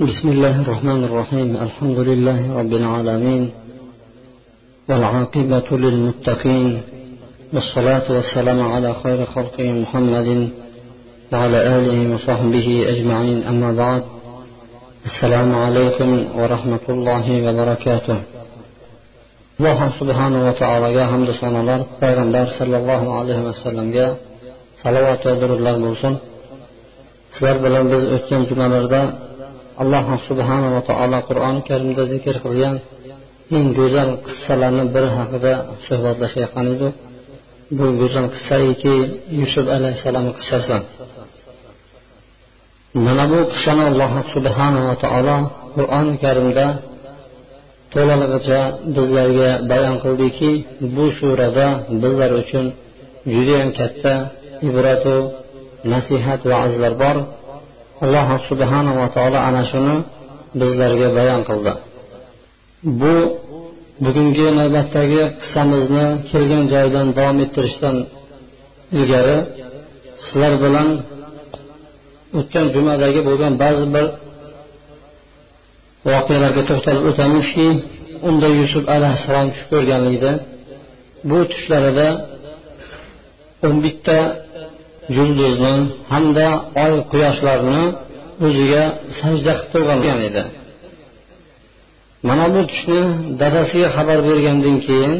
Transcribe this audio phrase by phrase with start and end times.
[0.00, 3.50] بسم الله الرحمن الرحيم الحمد لله رب العالمين
[4.88, 6.82] والعاقبة للمتقين
[7.52, 10.48] والصلاة والسلام على خير خلقه محمد
[11.32, 14.02] وعلى آله وصحبه أجمعين أما بعد
[15.06, 18.18] السلام عليكم ورحمة الله وبركاته
[19.58, 21.80] alloh subhanava taologa hamdu sanolar.
[22.02, 24.06] Payg'ambar sollallohu alayhi vasallamga
[24.82, 26.12] salovat va durudlar bo'lsin
[27.34, 28.42] sizlar bilan biz o'tgan
[29.82, 32.76] alloh subhanava taolo qur'oni karimda zikr qilgan
[33.56, 35.52] eng go'zal qissalarni biri haqida
[35.86, 36.94] suhbatlashayotgan edik
[37.78, 38.94] bu go'zal qissaiki
[39.40, 40.76] yusuf alayhissalomni qissasi.
[43.04, 45.36] Mana bu qissani alloh subhanava taolo
[45.76, 46.66] qur'oni karimda
[47.94, 48.60] to'lalig'icha
[48.96, 50.50] bizlarga bayon qildiki
[50.96, 51.68] bu surada
[52.02, 52.66] bizlar uchun
[53.34, 54.14] judayam katta
[54.68, 55.16] ibratu
[55.92, 57.16] nasihat azlar bor.
[58.04, 59.96] Alloh subhanava taolo ana shuni
[60.60, 61.72] bizlarga bayon qildi.
[63.00, 63.14] Bu
[64.04, 67.96] bugungi navbatdagi qissamizni kelgan joyidan davom ettirishdan
[68.98, 69.38] ilgari
[70.24, 70.88] sizlar bilan
[72.38, 74.06] o'tgan jumadagi bo'lgan ba'zi bir
[76.10, 77.68] voqealarga to'xtalib o'tamizki
[78.28, 80.32] unda yusuf alayhissalom tush ko'rganligida
[81.28, 82.08] bu tushlarida
[83.66, 84.18] o'n bitta
[85.16, 85.74] yulduzni
[86.12, 86.48] hamda
[86.84, 87.82] oy quyoshlarni
[88.46, 88.84] o'ziga
[89.20, 90.42] sajda qilib turgan edi.
[92.28, 93.00] Mana bu tushni
[93.40, 95.14] dadasiga xabar bergandan keyin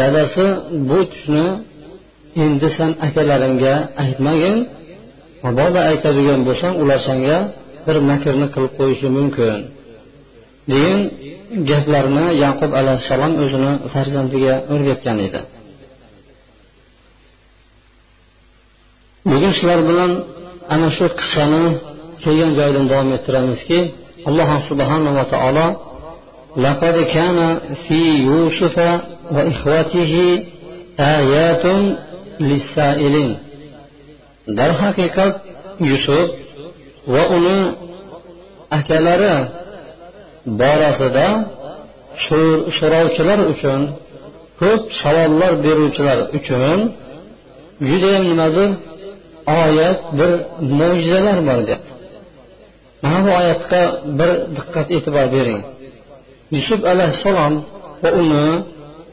[0.00, 0.46] dadasi
[0.88, 1.44] bu tushni
[2.44, 4.56] endi san akalaringga aytmagin
[5.44, 7.38] mabodo aytadigan bo'lsang ular senga
[7.86, 9.58] bir makrni qilib qo'yishi mumkin.
[10.70, 11.00] Degan
[11.70, 15.40] gaplarni yaqub alayhissalom o'zini farzandiga o'rgatgan edi.
[19.31, 20.11] bugun sizlar bilan
[20.73, 21.63] ana shu qissani
[22.23, 23.79] kelgan joyidan davom ettiramizki
[24.29, 25.67] alloh subhanava taolo
[26.65, 28.77] لقد كان في يوسف
[29.35, 30.13] وإخوته
[30.99, 31.65] آيات
[32.49, 33.31] للسائلين
[34.57, 35.33] darhaqiqat
[35.89, 36.29] yusuf
[37.13, 37.59] va uni
[38.77, 39.35] akalari
[40.59, 41.27] borasida
[42.77, 43.81] so'rovchilar uchun
[44.59, 46.79] ko'p savollar beruvchilar uchun
[47.89, 48.69] judayam nimadir
[49.46, 50.30] oyat bir
[50.78, 51.92] mo'jizalar bor deyapti.
[53.02, 53.82] Mana bu oyatga
[54.18, 55.62] bir diqqat e'tibor bering.
[56.56, 57.54] Yusuf alayhissalom
[58.02, 58.46] va uni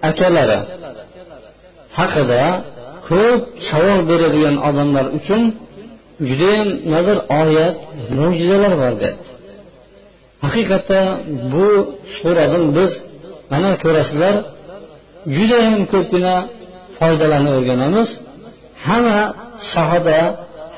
[0.09, 0.59] akalari
[1.99, 2.43] haqida
[3.09, 5.41] ko'p savol beradigan odamlar uchun
[6.29, 7.75] judayam nazar oyat
[8.19, 9.29] mo'jizalar bor deyapti.
[10.43, 11.01] Haqiqatda
[11.53, 11.67] bu
[12.17, 12.91] suradan biz
[13.51, 14.35] mana ko'rasizlar
[15.37, 16.35] judayam ko'pgina
[16.99, 18.09] foydalarni o'rganamiz.
[18.87, 19.19] Hamma
[19.73, 20.19] sohada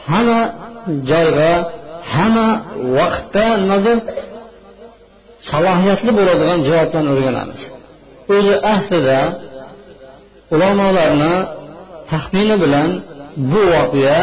[0.09, 0.41] hamma
[1.09, 1.51] joyga
[2.13, 2.47] hamma
[2.97, 3.97] vaqtda nimadir
[5.49, 7.61] salohiyatli bo'ladigan javoblarni o'rganamiz.
[8.35, 9.19] O'zi aslida
[10.53, 11.35] ulamolarni
[12.11, 12.89] taxmini bilan
[13.51, 14.21] bu voqea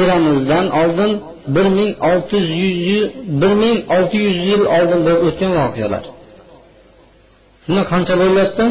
[0.00, 1.12] eramizdan oldin
[1.54, 2.38] bir ming olti
[2.88, 3.08] yuz
[3.40, 6.04] bir ming olti yuz yil oldin bo'lib o'tgan voqealar.
[7.64, 8.64] Shunda qancha bo'lyapti?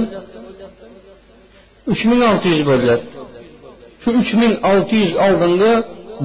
[1.91, 3.18] Uch ming olti yuz bo'lyapti.
[4.01, 5.73] Shu uch ming olti yuz oldingi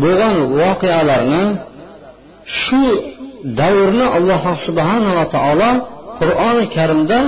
[0.02, 1.44] bo'lgan voqealarni
[2.60, 2.82] shu
[3.60, 5.70] davrni alloh subhanava taolo
[6.20, 7.18] qur'oni karimda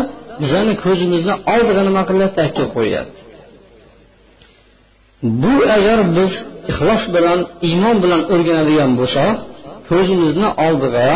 [0.40, 2.38] bizani ko'zimizni oldiga nima qilyapti?
[2.46, 3.20] Aytib qo'yyapti.
[5.42, 6.32] Bu agar biz
[6.70, 9.34] ixlos bilan iymon bilan o'rganadigan bo'lsak
[9.88, 11.08] ko'zimizni oldiga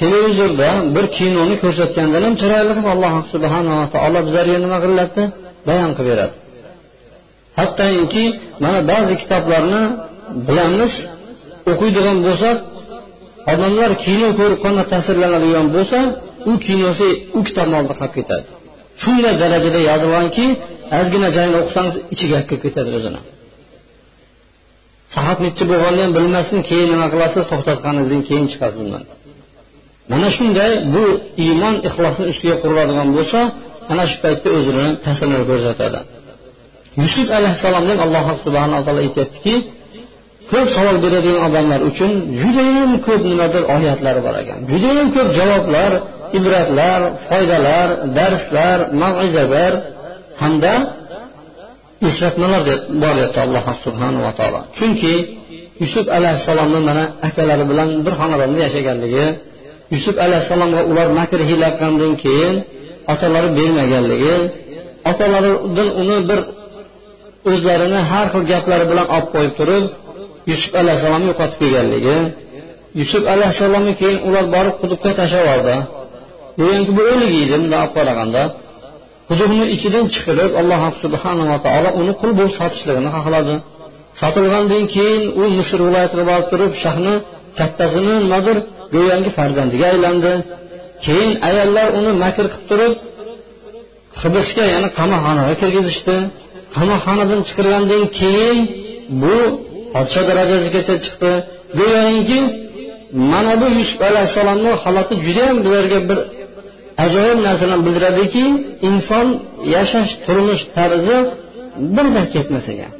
[0.00, 5.22] televizorda bir kinoni ko'rsatgandan ham chiroyli qilib alloh subhanava taolo bizlarga nima qilyapti?
[5.68, 6.34] Bayon qilib beradi.
[7.58, 8.24] Hattoki
[8.64, 9.82] mana ba'zi kitoblarni
[10.46, 10.92] bilamiz
[11.70, 12.56] o'qiydigan bo'lsak
[13.52, 15.98] odamlar kino ko'rib qanday ta'sirlanadigan bo'lsa
[16.50, 17.08] u kinosi
[17.38, 18.44] u kitobni oldida qolib ketadi.
[19.02, 20.46] Shunday darajada yozilganki
[20.98, 23.20] ozgina joyini o'qisangiz ichiga kirib ketadi o'zini.
[25.14, 27.42] Soat necha bo'lganini ham bilmasdan keyin nima qilasiz?
[27.50, 29.04] To'xtatganingizdan keyin chiqasiz undan
[30.10, 31.04] mana shunday bu
[31.44, 33.40] iymon ixlosni ustiga quriladigan bo'lsa
[33.92, 36.00] ana shu paytda o'zini ta'sirini ko'rsatadi.
[37.00, 39.54] Yusuf alayhissalomdan alloh subhanaa taolo aytyaptiki
[40.50, 44.58] ko'p savol beradigan odamlar uchun judayam ko'p nimadir oyatlari bor ekan.
[44.72, 45.90] Judayam ko'p javoblar
[46.38, 49.72] ibratlar foydalar darslar mavizalar
[50.42, 50.74] hamda
[52.08, 52.62] eslatmalar
[53.02, 54.60] bor deyapti alloh subhanava taolo.
[54.78, 55.14] Chunki
[55.82, 59.26] yusuf alayhissalomni mana akalari bilan bir xonadonda yashaganligi
[59.94, 62.54] yusuf alayhissalomga ular makr hiyla qilgandan keyin
[63.12, 64.36] otalari bermaganligi
[65.10, 66.40] otalaridan uni bir
[67.50, 69.84] o'zlarini har xil gaplari bilan olib qo'yib turib
[70.50, 72.16] yusuf alayhissalomni yo'qotib kelganligi.
[73.00, 75.76] Yusuf alayhissalomni keyin ular borib quduqqa tashlab yubordi
[76.58, 78.42] deganki bu o'lik edi bunday olib qaraganda
[79.28, 83.54] quduqni ichidan chiqarib alloh subhanava taolo uni qul bo'lib sotishligini xohladi
[84.20, 87.14] sotilgandan keyin u misr viloyatiga borib turib shahni
[87.58, 88.56] kattasini nimadir
[88.94, 90.32] go'yoki farzandiga aylandi.
[91.04, 92.92] Keyin ayollar uni makr qilib turib
[94.22, 96.16] hibsga ya'ni qamoqxonaga kirgizishdi.
[96.76, 98.58] Qamoqxonadan chiqargandan keyin
[99.22, 99.36] bu
[99.94, 101.32] podsho darajasigacha chiqdi.
[101.78, 102.40] Go'yoki
[103.32, 106.18] mana bu yusuf alayhissalomni holati judayam bizlarga bir
[107.04, 108.44] ajoyib narsalarni bildiradiki
[108.88, 109.26] inson
[109.74, 111.18] yashash turmush tarzi
[111.96, 112.92] birda ketmas ekan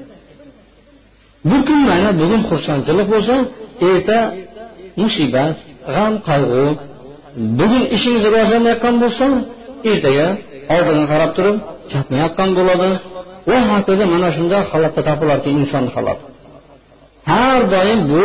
[1.50, 3.34] bu kun mana bugun xursandchilik bo'lsa
[3.88, 4.19] erta
[5.02, 5.56] musibat
[5.94, 6.66] g'am qayg'u
[7.58, 9.26] bugun ishingiz rivojlanayotgan bo'lsa
[9.90, 10.28] ertaga
[10.74, 11.56] oldiga qarab turib
[11.96, 12.90] gapmayotgan bo'ladi.
[13.50, 16.18] Va hokazo mana shunday holatda topilarki inson holat.
[17.30, 18.24] Har doim bu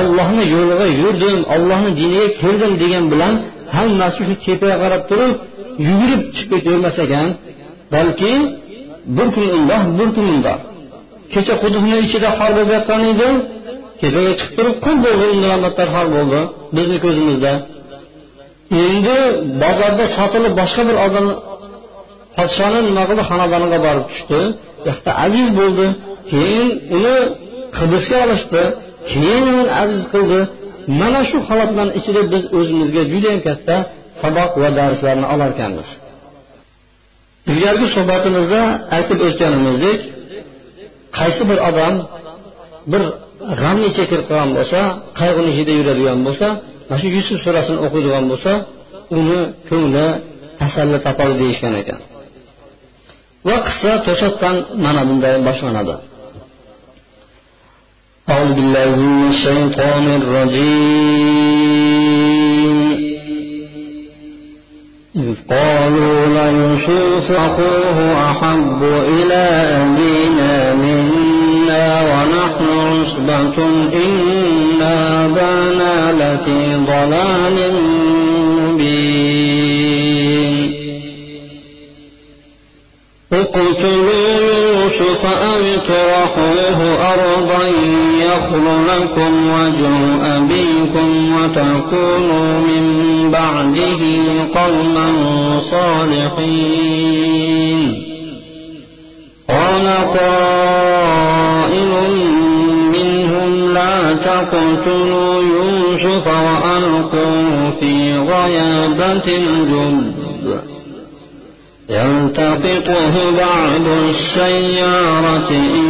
[0.00, 3.34] ollohni yo'liga yurdim ollohni diniga kirdim degan bilan
[3.76, 5.32] hammasi shu tepaga qarab turib
[5.86, 7.28] yugurib chiqib ketavermas ekan.
[7.94, 8.32] Balki
[9.16, 10.58] bir kun undoq bir kun undoq.
[11.32, 13.28] Kecha quduqni ichida xor bo'lib yotgan edi
[14.00, 15.58] tepaga chiqib turib qul bo'ldi undan
[15.94, 16.40] xor bo'ldi
[16.76, 17.52] bizni ko'zimizda.
[18.86, 19.18] Endi
[19.62, 21.26] bozorda sotilib boshqa bir odam
[22.38, 24.40] podshoni nima qildi xonadoniga borib tushdi.
[24.82, 25.86] U yoqda aziz bo'ldi.
[26.32, 27.16] Keyin uni
[27.78, 28.62] hibsga olishdi.
[29.12, 30.40] Keyin uni aziz qildi.
[31.00, 33.76] Mana shu holatlarni ichida biz o'zimizga judayam katta
[34.20, 35.88] saboq va darslarni olarkanmiz.
[37.50, 38.60] Ilgargi suhbatimizda
[38.96, 40.00] aytib o'tganimizdek
[41.18, 41.94] qaysi bir odam
[42.92, 43.02] bir
[43.60, 44.80] g'amni chekir qolgan bo'lsa
[45.20, 46.46] qayg'uni ichida yuradigan bo'lsa
[46.88, 48.52] mana shu yusuf surasini o'qiydigan bo'lsa
[49.18, 50.06] uni ko'ngli
[50.60, 52.00] tasalli topadi deyishgan ekan.
[53.46, 55.96] Va qissa to'satdan mana bunday boshlanadi.
[58.32, 61.68] أعوذ بالله من الشيطان الرجيم
[65.16, 67.98] إذ قالوا ليوسف أخوه
[68.30, 68.80] أحب
[69.16, 69.44] إلى
[69.82, 70.54] أبينا
[70.84, 73.56] منا ونحن عصبة
[74.04, 77.56] إن أبانا لفي ضلال
[88.48, 89.96] يخل لكم وجه
[90.36, 92.84] أبيكم وتكونوا من
[93.30, 94.00] بعده
[94.54, 95.08] قوما
[95.70, 97.00] صالحين.
[99.48, 99.86] قال
[100.18, 101.92] قائل
[102.92, 109.98] منهم لا تقتلوا يوسف وألقوه في غيابة الجب.
[111.90, 115.88] يلتقطه بعض السيارة إن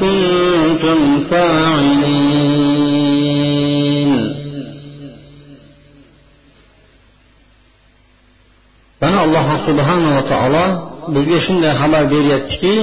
[0.00, 0.53] كنتم
[1.31, 2.49] فاعلين
[9.01, 10.65] mana alloh subhanava taolo
[11.13, 12.75] bizga shunday xabar beryaptiki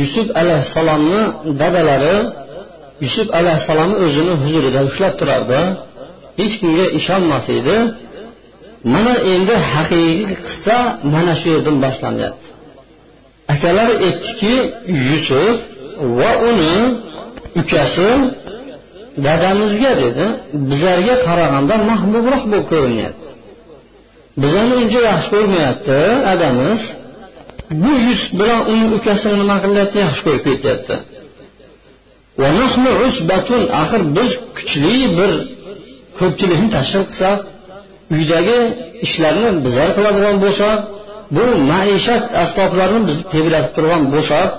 [0.00, 1.20] yusuf alayhissalomni
[1.60, 2.16] dadalari
[3.04, 5.60] yusuf alayhissalomni o'zini huzurida ushlab turardi
[6.40, 7.76] hech kimga ishonmas edi
[8.94, 10.12] mana endi haqiqiy
[10.46, 10.78] qissa
[11.14, 12.48] mana shu yerdan boshlanyapti
[13.54, 14.54] akalar aytdiki
[15.10, 15.56] yusuf
[16.19, 16.75] va uni
[17.61, 18.09] ukasi
[19.25, 20.25] dadamizga dedi
[20.69, 23.29] bizlarga qaraganda mahbubroq bo'lib ko'rinyapti.
[24.41, 25.99] Bizani uncha yaxshi ko'rmayapti
[26.33, 26.81] adamiz.
[27.83, 29.97] Bu yusuf bilan uni ukasini nima qilyapti?
[30.05, 30.95] Yaxshi ko'rib ketyapti.
[33.81, 35.31] Axir biz kuchli bir
[36.19, 37.39] ko'pchilikni tashkil qilsak
[38.15, 38.57] uydagi
[39.05, 40.77] ishlarni bizlar qiladigan bo'lsak
[41.35, 44.49] bu maishat asboblarini biz tebratib turgan bo'lsak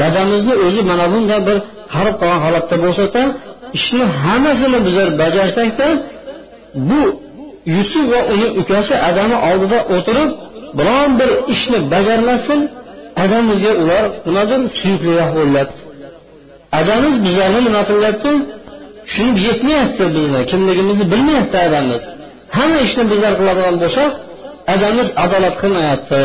[0.00, 1.56] dadamizni o'zi mana bunday bir
[1.94, 3.22] qarib qolgan holatda bo'lsada
[3.78, 5.86] ishni hammasini bizlar bajarsakda
[6.88, 7.00] bu
[7.76, 10.30] yusuf va uni ukasi adami oldida o'tirib
[10.78, 12.60] biron bir ishni bajarmasdan
[13.22, 15.80] adamimizga ular nimadir suyukliroq bo'lyapti.
[16.80, 18.32] Adamiz bizlarni nima qilyapti?
[19.06, 22.02] Tushunib yetmayapti bizni kimligimizni bilmayapti adamiz.
[22.56, 24.10] Hamma ishni bizlar qiladigan bo'lsak
[24.74, 26.22] adamiz adolat qilmayapti.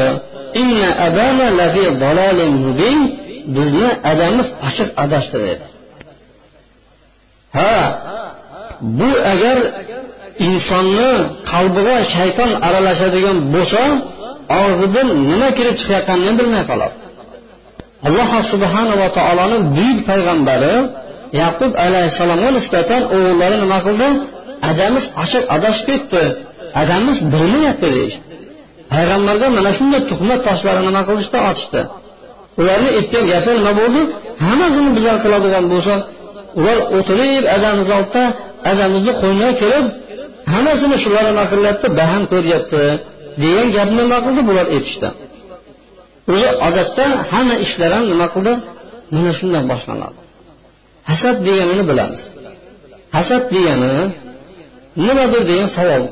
[3.55, 5.65] Bizni adamiz ochiq adashtiradi
[7.57, 7.73] ha
[8.99, 9.57] bu agar
[10.47, 11.11] insonni
[11.51, 13.83] qalbiga shayton aralashadigan bo'lsa
[14.61, 16.95] og'zidan nima kirib chiqayotganini bilmay qoladi.
[18.07, 20.75] Alloh subhanava taoloni buyuk payg'ambari
[21.41, 24.09] yaqub alayhissalomga nisbatan o'g'illari nima qildi?
[24.71, 26.23] Adamiz ochiq adashib ketdi.
[26.81, 28.23] Adamiz bilmayapti deyishdi
[28.93, 31.37] payg'ambarga mana shunday tuhmat toshlarini nima qilishdi?
[31.49, 31.81] Otishdi
[32.61, 34.01] ularni aytgan gapi nima bo'ldi?
[34.45, 35.93] Hammasini bizlar qiladigan bo'lsa
[36.59, 38.23] ular o'tirib adamiz oldida
[38.71, 39.85] adamizni qo'yniga kelib
[40.53, 42.81] hammasini shular nima qilyapti baham ko'ryapti.
[43.41, 44.41] Degan gapni nima qildi?
[44.49, 45.09] Bular aytishdi
[46.31, 48.53] o'zi odatda hamma ishlar ham nima qildi?
[49.15, 50.19] Mana shundan boshlanadi.
[51.09, 52.23] Hasad deganini bilamiz.
[53.15, 53.93] Hasad degani
[55.05, 56.03] nimadir degan savol.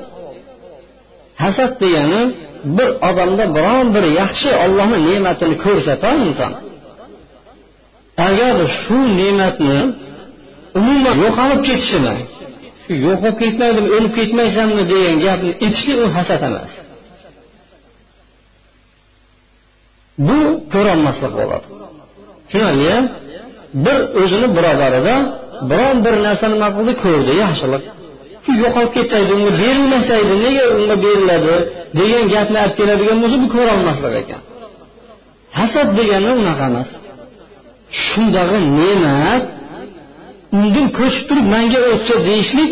[1.44, 2.22] Hasad degani
[2.78, 6.54] bir odamda biron bir yaxshi ollohni ne'matini ko'rsata inson.
[8.28, 9.80] Agar shu ne'matni
[10.80, 12.16] umuman yo'qolib ketishini
[12.84, 16.72] shu yo'qolib ketmaydimi o'lib ketmaysanmi degan gapni aytishlik u hasad emas.
[20.28, 20.40] Bu
[20.74, 21.68] ko'rolmaslik bo'ladi.
[22.50, 22.96] Tushunarli
[23.86, 25.16] bir o'zini birodarida
[25.70, 27.84] biron bir narsa nima qildi ko'rdi yaxshilik.
[28.44, 31.56] Shu yo'qolib ketaydi unga berilmasaydi nega unga beriladi
[32.00, 34.42] degan gapni olib keladigan bo'lsa bu ko'rolmaslik ekan.
[35.60, 36.90] Hasad degani unaqa emas.
[38.06, 39.44] Shundag'i ne'mat
[40.58, 42.72] undan ko'chib turib manga o'tsa deyishlik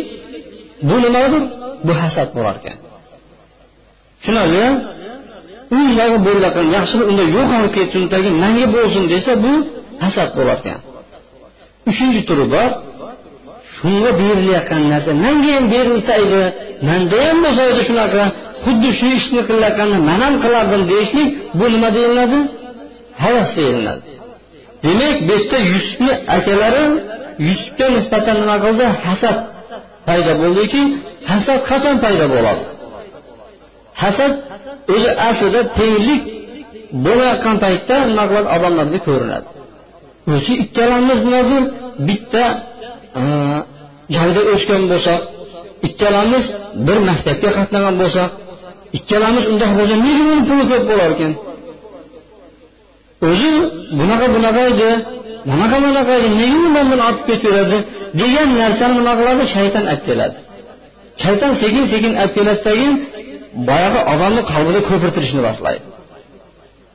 [0.90, 1.44] bu nimadir?
[1.88, 2.78] Bu hasad bo'lar ekan.
[4.20, 4.66] Tushunarli
[5.78, 9.54] undagi bo'lakan yaxshilik unda yo'qolib ketsin tagi manga bo'lsin desa bu
[10.04, 10.80] hasad bo'lar ekan.
[11.90, 12.70] Uchinchi turi bor.
[13.80, 16.42] Shunga berilayotgan narsa manga ham berilsa edi
[16.88, 18.24] manda ham bo'lsa edi shunaqa
[18.64, 22.40] xuddi shu ishni qilayotganda man ham qilardim deyishlik bu nima deyiladi?
[23.24, 24.04] Havas deyiladi.
[24.84, 26.86] Demak bu yerda yusufni akalari
[27.48, 28.86] yusufga nisbatan nima qildi?
[29.06, 29.38] Hasad
[30.08, 30.82] paydo bo'ldiki
[31.32, 32.64] hasad qachon paydo bo'ladi?
[34.02, 34.34] Hasad
[34.94, 36.24] o'zi aslida tenglik
[37.06, 38.48] bo'layotgan paytda nima qiladi?
[38.56, 39.48] Odamlarda ko'rinadi.
[40.34, 41.64] O'zi ikkalamiz nimadir
[42.08, 42.44] bitta
[44.16, 45.20] joyda o'sgan bo'lsak
[45.88, 46.46] ikkalamiz
[46.88, 48.30] bir maktabga qatnagan bo'lsak
[48.98, 51.34] ikkalamiz undoq bo'lsa nega uni puli ko'p bo'lar ekan.
[53.30, 53.54] O'zi
[54.00, 54.90] bunaqa bunaqa edi
[55.50, 57.78] bunaqa bunaqa edi nega undan buni ortib ketaveradi
[58.22, 60.38] degan narsani nima qiladi shayton olib keladi.
[61.24, 62.88] Shayton sekin sekin olib keladidagi
[63.70, 65.84] boyagi odamni qalbida ko'pirtirishni boshlaydi.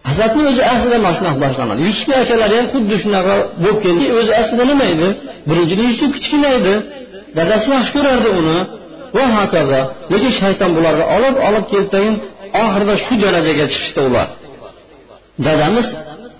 [0.08, 4.64] Hasadni o'zi aslida mana shunaqa boshlanadi yusufni akalari ham xuddi shunaqa bo'lib keldi o'zi aslida
[4.70, 5.08] nima edi?
[5.48, 6.74] Birinchidan yusuf kichkina edi.
[7.38, 8.58] Dadasi yaxshi ko'rardi uni.
[9.16, 9.80] Va hokazo
[10.12, 12.14] lekin shayton bularni olib olib keldidagin
[12.62, 14.28] oxirida shu darajaga chiqishdi ular.
[15.46, 15.88] Dadamiz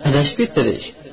[0.09, 1.05] adashib ketdi deyishdi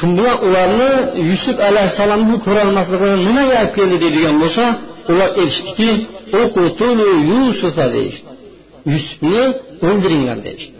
[0.00, 0.90] shu bilan ularni
[1.30, 4.64] yusuf alayhissalomni ko'rolmasligini nimaga olib keldi deydigan bo'lsa
[5.12, 5.90] ular aytishdiki
[7.30, 8.30] yusufa deyishdi.
[8.92, 9.42] Yusufni
[9.88, 10.79] o'ldiringlar deyishdi.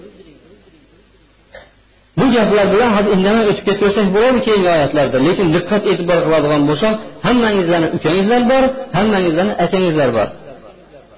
[2.20, 6.94] Bu gaplar bilan hozir indamay o'tib ketaversak bo'ladi keyingi oyatlarda lekin diqqat e'tibor qiladigan bo'lsak
[7.26, 8.62] hammangizlarni ukangizlar bor
[8.98, 10.28] hammangizlarni akangizlar bor.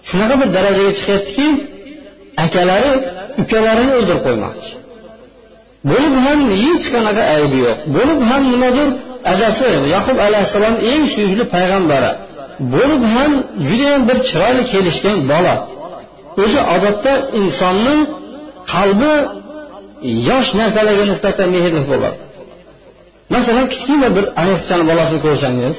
[0.08, 1.46] Shunaqa bir darajaga chiqyaptiki
[2.44, 2.92] akalari
[3.42, 4.70] ukalarini o'ldirib qo'ymoqchi.
[5.90, 7.78] Bo'lib ham hech qanaqa aybi yo'q.
[7.96, 8.88] Bo'lib ham nimadir
[9.32, 12.10] adasi yaqub alayhissalom eng suyukli payg'ambari.
[12.74, 13.30] Bo'lib ham
[13.68, 15.54] judayam bir chiroyli kelishgan bola.
[16.42, 17.96] O'zi odatda insonni
[18.72, 19.12] qalbi
[20.28, 22.18] yosh narsalarga nisbatan mehrli bo'ladi.
[23.34, 25.74] Masalan kichkina bir ayiqchani bolasini ko'rsangiz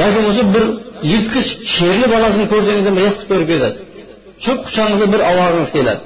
[0.00, 0.64] yoki bo'lmasa bir
[1.12, 3.80] yirtqich sherni bolasini ko'rsangiz ham yiqitib ko'rib ketasiz
[4.44, 6.02] shu quchog'ingizga bir ovozingiz keladi.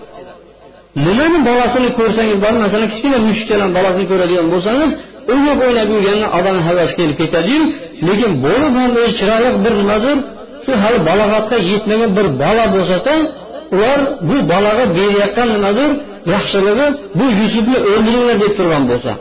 [1.07, 4.91] Nimani bolasini ko'rsangiz bor masalan kichkina mushukchalarni bolasini ko'radigan bo'lsangiz
[5.33, 7.63] o'ynab o'ynab yurgandan odamni havasi kelib ketadiyu
[8.07, 10.17] lekin bo'lib ham o'zi chiroyli bir nimadir
[10.65, 13.15] shu hali balog'atga yetmagan bir bola bo'lsada
[13.75, 15.91] ular bu bolaga berayotgan nimadir
[16.33, 16.87] yaxshiligi
[17.19, 19.13] bu yusufni o'ldiringlar deb turgan bo'lsa.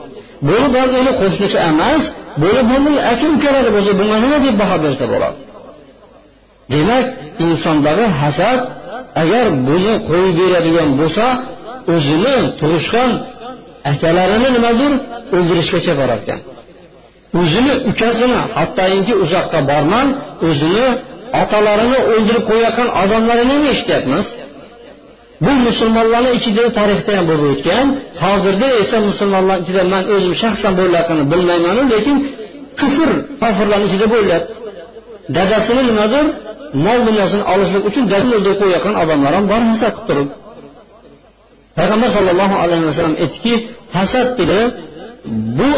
[0.48, 2.04] Bo'ri ham uni qo'shnisi emas
[2.42, 3.00] bo'ri ham uni
[3.38, 5.38] ukalari bo'lsa bunga nima deb baho bersa bo'ladi?
[6.74, 7.06] Demak
[7.46, 8.60] insondagi hasad
[9.22, 11.26] agar buni qo'yib beradigan bo'lsa
[11.94, 13.12] o'zini tug'ishgan
[13.92, 14.92] akalarini nimadir
[15.36, 16.40] o'ldirishgacha borar ekan
[17.40, 20.08] o'zini ukasini hattoki uzoqqa borman
[20.48, 20.88] o'zini
[21.42, 24.26] otalarini o'ldirib qo'yayotgan odamlarini ham eshityapmiz.
[25.46, 27.88] Bu musulmonlarni ichida tarixda ham bo'lib o'tgan
[28.24, 32.16] hozirda esa musulmonlar ichida man o'zim shaxsan bo'layotganini bilmaymanu lekin
[32.80, 33.10] kufr
[33.42, 34.54] kofirlarni ichida bo'lyapti.
[35.36, 36.26] Dadasini nimadir
[36.86, 40.30] mol dunyosini olishlik uchun o'ldirib qo'yayotgan odamlar ham bor hasad qilib turib.
[41.78, 43.54] Payg'ambar sollallohu alayhi vasallam aytdiki
[43.98, 44.60] hasad dedi
[45.60, 45.72] bu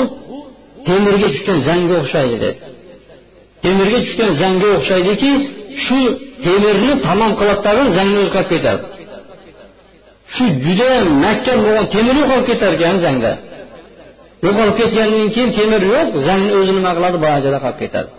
[0.88, 2.58] temirga tushgan zangga o'xshaydi dedi.
[3.64, 5.32] Temirga tushgan zangga o'xshaydiki
[5.86, 6.00] shu
[6.46, 8.84] temirni tamom qiladi zangni yo'qolib ketadi.
[10.34, 13.32] Shu judayam mahkam bo'lgan temir yo'qolib ketar ekan zangda
[14.46, 17.18] yo'qolib ketgandan keyin temir yo'q zangni o'zi nima qiladi?
[17.24, 18.10] Boyagida qolib ketadi.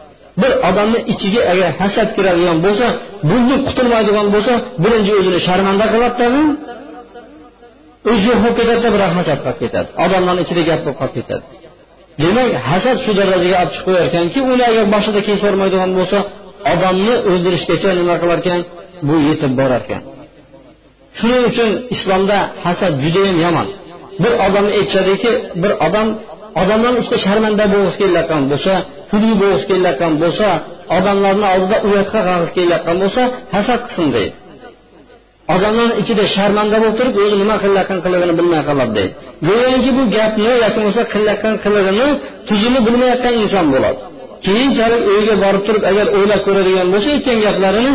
[0.41, 2.87] Bir odamni ichiga agar hasad kiradigan bo'lsa
[3.29, 6.47] bundan qutulmaydigan bo'lsa birinchi o'zini sharmanda qiladi tag'in
[8.11, 9.89] o'zi yo'q bo'lib ketadida biroq hasad qolib ketadi.
[10.05, 11.45] Odamlarni ichida gap bo'lib qolib ketadi.
[12.23, 16.19] Demak hasad shu darajaga olib chiqib qo'yarkanki uni agar boshida kechirmaydigan bo'lsa
[16.73, 18.61] odamni o'ldirishgacha nima qilarkan?
[19.09, 20.03] Bu yetib borar ekan
[21.19, 23.69] shuning uchun islomda hasad judayam yomon.
[24.23, 25.31] Bir odamni aytishadiki
[25.63, 26.09] bir odam
[26.63, 28.73] odamlarni ichida sharmanda bo'lg'isi kelayotgan bo'lsa
[29.11, 30.49] kulgi bo'lg'isi kelayotgan bo'lsa
[30.97, 33.23] odamlarni oldida uyatga qolg'isi kelayotgan bo'lsa
[33.55, 34.35] hasad qilsin deydi.
[35.55, 39.13] Odamlarni ichida sharmanda bo'lib turib o'zi nima qilayotgan qilig'ini bilmay qoladi deydi.
[39.49, 42.07] Go'yoki bu gapni yoki bo'lmasa qilayotgan qilig'ini
[42.49, 43.99] tuzini bilmayotgan inson bo'ladi.
[44.47, 47.93] Keyinchalik uyga borib turib agar o'ylab ko'radigan bo'lsa aytgan gaplarini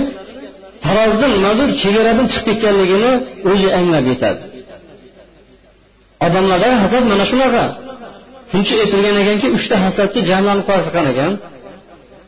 [0.86, 3.12] tarozdan mazur chegaradan chiqib ketganligini
[3.52, 4.42] o'zi anglab yetadi.
[6.26, 7.66] Odamlarda hasad mana shunaqa.
[8.52, 11.32] Shuncha aytilgan ekanki uchta hasadchi jamlanib qolgan ekan.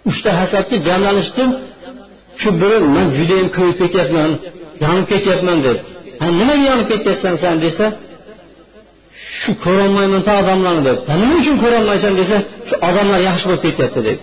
[0.10, 1.44] Uchta hasadchi jamlanishdi
[2.42, 4.32] shu biri man judayam ko'yib ketyapman
[4.84, 5.78] yonib ketyapman deb.
[6.40, 7.56] Nimaga yonib ketyapsan san?
[7.66, 7.86] desa
[9.42, 10.98] shu ko'rolmayman odamlarni deb.
[11.22, 12.14] Nima uchun ko'rolmaysan?
[12.22, 14.18] desa shu odamlar yaxshi bo'lib ketyapti deb.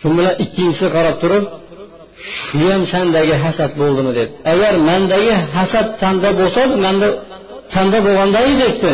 [0.00, 1.44] Shu bilan ikkinchisi qarab turib
[2.36, 4.28] shu ham sandagi hasad bo'ldimi deb.
[4.52, 7.08] Agar mandagi hasad tanda bo'lsa manda
[7.74, 8.92] tanda bo'lganda debdi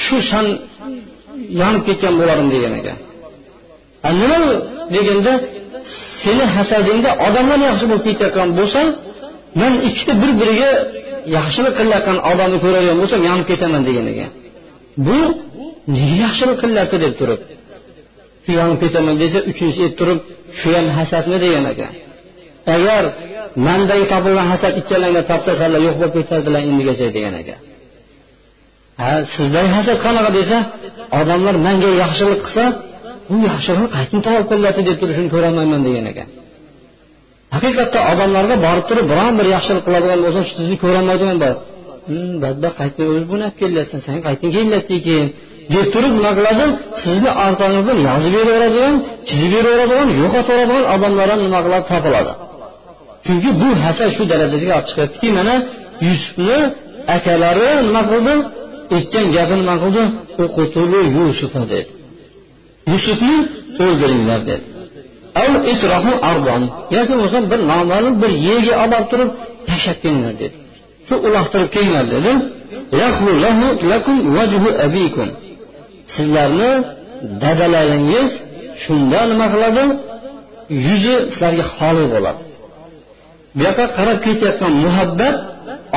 [0.00, 0.46] shu san
[1.60, 2.98] yonib ketgan bo'lardim degan ekan.
[4.20, 4.38] Nima
[4.94, 5.32] deganda
[6.22, 8.80] seni hasadingda odamlar yaxshi bo'lib ketayotgan bo'lsa
[9.60, 10.70] man ikkita bir biriga
[11.36, 14.30] yaxshilik qilayotgan odamni ko'radigan bo'lsam yonib ketaman degan ekan.
[15.06, 15.18] Bu
[15.94, 17.40] nega yaxshilik qilyapti deb turib.
[18.46, 20.18] Shu ketaman desa uchinchi yil turib
[20.58, 21.36] shu ham hasadmi?
[21.44, 21.92] degan ekan.
[22.76, 23.02] Agar
[23.66, 27.60] mandagi topilgan hasad ikkalanglar topsasalar yo'q bo'lib ketardilar endigacha degan ekan.
[29.00, 30.58] Ha sizdagi hasad qanaqa desa
[31.20, 32.64] odamlar manga yaxshilik qilsa
[33.30, 36.28] bu yaxshilikni qayerdan tavob qilyapti deb turishini ko'rolmayman degan ekan.
[37.54, 41.54] Haqiqatda odamlarga borib turib biron bir yaxshilik qiladigan bo'lsa sizni ko'rolmaydigan bor.
[42.08, 44.00] Hmm, badbaxt qaytni o'zi buni kelyapsan?
[44.06, 45.28] San qayerdan kelyapti keyin
[45.72, 46.66] deb turib nima qiladi
[47.02, 48.94] sizni orqangizdan yozib beraveradigan
[49.28, 52.32] chizib beraveradigan yo'qotib yuboradigan odamlar ham nima qiladi topiladi.
[53.26, 55.54] Chunki bu hasad shu darajasiga olib chiqyaptiki mana
[56.08, 56.58] yusufni
[57.16, 58.34] akalari nima qildi?
[58.96, 60.02] Aytgan gapi nima qildi?
[61.18, 61.90] Yusufa dedi.
[62.92, 63.36] Yusufni
[63.84, 64.64] o'ldiringlar dedi.
[66.96, 69.30] Yoki bo'lmasam bir noma'lum bir yerga olib borib turib
[69.68, 70.56] tashlab kelinglar dedi.
[71.06, 72.32] Shu uloqtirib kelinglar dedi
[76.14, 76.72] sizlarni
[77.42, 78.30] dadalaringiz
[78.82, 79.84] shunda nima qiladi?
[80.86, 82.40] Yuzi sizlarga xoli bo'ladi.
[83.56, 85.36] Bu yoqqa qarab ketayotgan muhabbat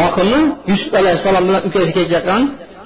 [0.06, 2.42] oqimi yusuf alayhissalom bilan ukasi ketayotgan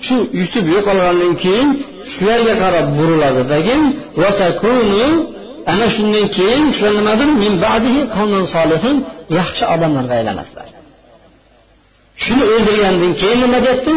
[0.06, 1.70] shu yusuf yo'qolgandan keyin
[2.14, 3.42] sizlarga qarab buriladi.
[5.74, 7.30] Ana shundan keyin sizlar nimadir?
[7.44, 8.02] Min ba'dihi
[8.56, 8.96] solihin
[9.40, 10.68] yaxshi odamlarga aylanasizlar.
[12.24, 13.94] Shuni o'ldirgandan keyin nima deyapti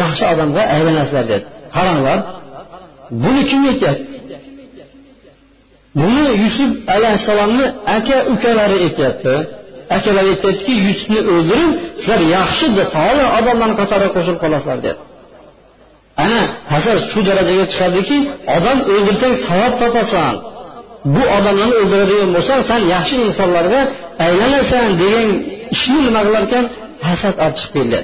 [0.00, 1.44] yaxshi odamga aylanasizlar dedi
[1.76, 2.18] qaranglar
[3.22, 4.14] buni kim aytyapti
[6.00, 9.34] buni yusuf alayhissalomni aka ukalari aytyapti
[9.96, 11.70] akalar aytyaptiki yusufni o'ldirib
[12.02, 15.00] sizlar yaxshi solih odamlarni qatoriga qo'shilib qolasizlar dedi
[16.24, 16.40] ana
[16.72, 18.16] hasar shu darajaga chiqadiki
[18.56, 20.34] odam o'ldirsang savob topasan.
[21.14, 23.80] Bu odamlarni o'ldiradigan bo'lsang san yaxshi insonlarga
[24.26, 25.28] aylanasan degan
[25.74, 26.64] ishni nima qilar ekan
[27.08, 28.00] hasad olib chiqib keldi.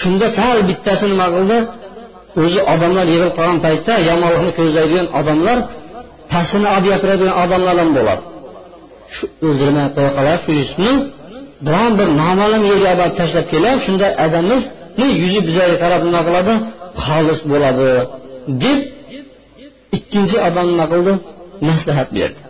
[0.00, 1.58] Shunda sal bittasi nima qildi?
[2.42, 5.58] O'zi odamlar yig'ilib qolgan paytda yomonlikni ko'zlaydigan odamlar
[6.32, 8.22] pastini olib gapiradigan odamlar ham bo'ladi.
[9.16, 10.92] Shu o'ldirmay qo'ya qolar shu yusufni
[11.66, 16.54] biron bir noma'lum yerga olib tashlab kelib shunda adamimizni yuzi bizga qarab nima qiladi?
[17.06, 17.88] Xolis bo'ladi
[18.62, 18.78] deb
[19.98, 21.12] ikkinchi odam nima qildi?
[21.68, 22.40] Maslahat berdi.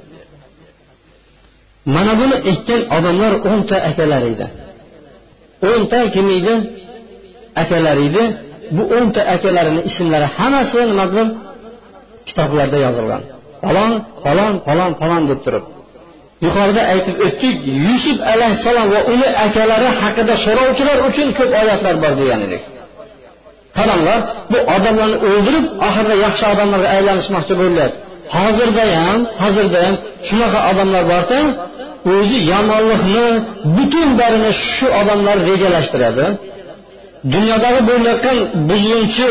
[1.94, 4.46] Mana buni aytgan odamlar o'nta akalar edi.
[5.70, 6.54] O'nta kim edi?
[7.62, 8.24] Akalar edi.
[8.76, 11.30] Bu o'nta akalarini ismlari hammasi nima qilib?
[12.28, 13.22] Kitoblarda yozilgan.
[13.64, 13.92] Falon
[14.24, 15.64] falon falon falon deb turib.
[16.44, 22.40] Yuqorida aytib o'tdik yusuf alayhissalom va uni akalari haqida so'rovchilar uchun ko'p oyatlar bor degan
[22.46, 22.62] edik.
[23.78, 24.18] Qaranglar
[24.52, 27.98] bu odamlarni o'ldirib oxirida yaxshi odamlarga aylanishmoqchi bo'lyapti
[28.36, 29.94] hozirda ham hozirda ham
[30.28, 31.38] shunaqa odamlar borda
[32.14, 33.26] o'zi yomonlikni
[33.76, 36.24] butun barini shu odamlar rejalashtiradi.
[37.34, 39.30] Dunyodagi bo'layotgan buzg'unchi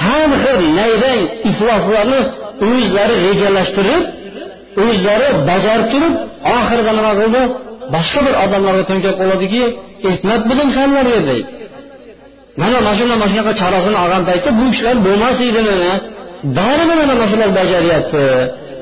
[0.00, 2.20] har xil nayrang ifloslarni
[2.68, 4.04] o'zlari rejalashtirib
[4.84, 6.14] o'zlari bajarib turib
[6.56, 7.42] oxirida nima qildi?
[7.94, 9.62] Boshqa bir odamlarga to'nkab qoladiki
[10.06, 11.44] hikmat bilim sanlarga deydi.
[12.60, 15.92] Mana mana shunday mana shunaqa chorasini olgan paytda bu kishilar bo'lmas edi mana
[16.58, 18.24] baribir mana mana shular bajaryapti.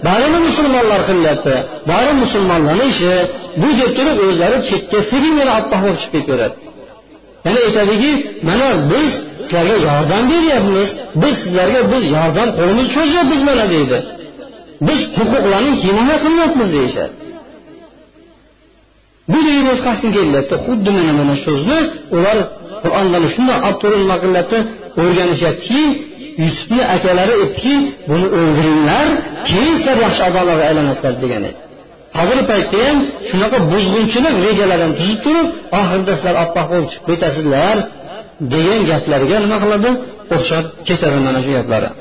[0.07, 1.55] Barini musulmonlar qilyapti.
[1.91, 3.13] Bari musulmonlarni ishi
[3.61, 6.68] bu deb turib o'zlari chetga sekingina oppoq bo'lib chiqib ketaveradi
[7.49, 8.13] yana aytadiki
[8.49, 9.11] mana biz
[9.51, 10.89] sizlarga yordam beryapmiz.
[11.23, 13.99] Biz sizlarga biz yordam qo'limizni cho'zyapmiz mana deydi.
[14.87, 17.15] Biz huquqlarni himoya qilyapmiz deyishadi.
[19.33, 19.81] Bu degan o'z
[20.17, 21.79] kelyapti xuddi mana mana so'zni
[22.17, 22.39] ular
[22.83, 24.03] qur'ondan shunday olib turib
[25.01, 25.83] o'rganishyaptiki
[26.45, 27.75] yusufni akalari aytdiki
[28.11, 29.07] buni o'ldiringlar
[29.49, 31.68] keyin sizlar yaxshi odamlarga aylanasizlar degan edi.
[32.18, 32.98] hozirgi paytda ham
[33.30, 35.48] shunaqa buzg'unchilik rejalarni tuzib turib
[35.80, 37.78] oxirida sizlar oppoq bo'lib chiqib ketasizlar
[38.54, 39.90] degan gaplarga nima qiladi
[40.36, 41.92] o'xshab ketadi mana shu gaplari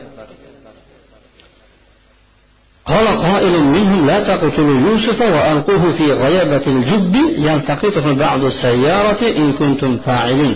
[2.93, 7.15] قال قائل منهم لا تقتلوا يوسف وألقوه في غيابة الجب
[7.49, 10.55] يلتقطه بعض السيارة إن كنتم فاعلين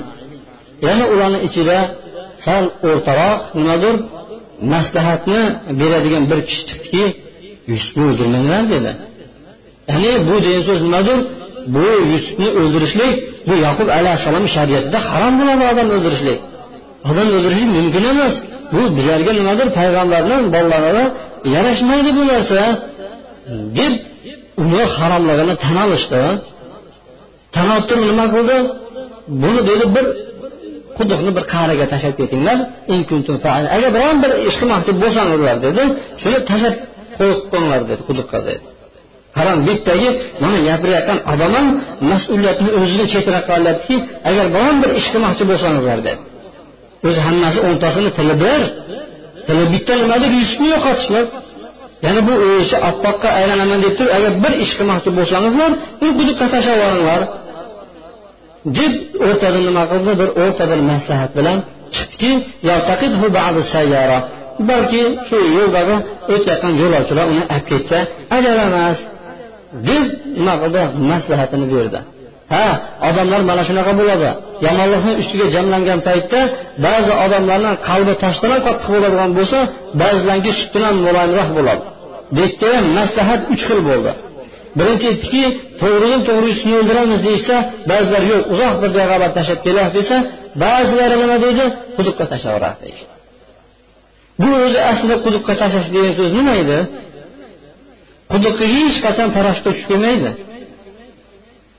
[0.86, 1.78] yana ularni ichida
[2.44, 3.94] sal o'rtaroq nimadir
[4.72, 5.40] maslahatni
[5.80, 7.04] beradigan bir kishi chiqdiki
[7.72, 8.92] yusufni o'ldirmanglar dedi
[9.91, 11.19] Ya'ni bu degan so'z nimadir?
[11.75, 13.13] Bu yusufni o'ldirishlik
[13.47, 16.39] bu yaqub alayhissalom shariatida harom bo'ladi odam o'ldirishlik.
[17.09, 18.35] Odam o'ldirishlik mumkin emas.
[18.73, 21.05] Bu bizlarga nimadir payg'ambarni bolalariga
[21.55, 22.61] yarashmaydi bu narsa.
[23.77, 23.93] Deb
[24.63, 26.21] uni haromligini tan olishdi.
[27.55, 28.57] Tan olib turib nima qildi?
[29.41, 30.05] Buni dedi bir
[30.97, 32.57] quduqni bir qa'riga tashlab ketinglar.
[33.75, 35.83] Agar biron bir ish qilmoqchi bo'lsanglar dedi
[36.21, 36.75] shuni tashlab
[37.17, 38.70] qo'yib qo'yinglar dedi quduqqa dedi.
[39.37, 40.09] Qarang bittagi
[40.43, 41.67] mana gapirayotgan odam ham
[42.11, 43.95] mas'uliyatni o'ziga chetroqqa qolyaptiki
[44.29, 46.19] agar biron bir ish qilmoqchi bo'lsangizlar dedi.
[47.07, 48.61] O'zi hammasi o'ntasini tili bir
[49.47, 51.25] tili bitta nimadir yusufni yo'qotishlar.
[52.05, 56.75] Ya'ni bu o'yishi oppoqqa aylanaman deb turib agar bir ish qilmoqchi bo'lsangizlar uni quduqqa tashlab
[56.79, 57.21] yuboringlar
[58.77, 58.93] deb
[59.27, 60.11] o'rtada nima qildi?
[60.21, 61.57] Bir o'rta bir maslahat bilan
[61.95, 62.31] chiqdiki
[64.69, 65.95] balki shu yo'ldagi
[66.33, 67.97] o'tayotgan yo'lovchilar uni olib ketsa
[68.35, 68.97] ajal emas
[69.87, 70.05] deb
[70.37, 70.81] nima qildi?
[71.11, 71.99] Maslahatini berdi.
[72.53, 72.67] Ha
[73.09, 74.29] odamlar mana shunaqa bo'ladi.
[74.65, 76.39] Yomonlikni ustiga jamlangan paytda
[76.85, 79.59] ba'zi odamlarni qalbi toshdan ham qattiq bo'ladigan bo'lsa
[80.01, 81.83] ba'zilarniki sutdan ham muloyimroq bo'ladi.
[82.35, 84.11] Bu yerda ham maslahat uch xil bo'ldi.
[84.79, 85.43] Birinchi aytdiki
[85.81, 87.55] to'g'ridan to'g'ri yusufni o'ldiramiz deyishsa
[87.91, 90.17] ba'zilar yo'q uzoq bir joyga olib tashlab kelyapti desa
[90.63, 91.65] ba'zilari nima deydi?
[91.97, 93.11] Quduqqa tashlayveradi deyishdi
[94.41, 96.77] bu o'zi aslida quduqqa tashlash degan so'z nima edi?
[98.31, 100.31] Quduqqa hech qachon parashutda tushib kelmaydi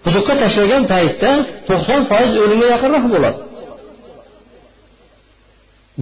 [0.05, 1.31] quduqqa tashlagan paytda
[1.69, 3.39] to'qson foiz o'limga yaqinroq bo'ladi.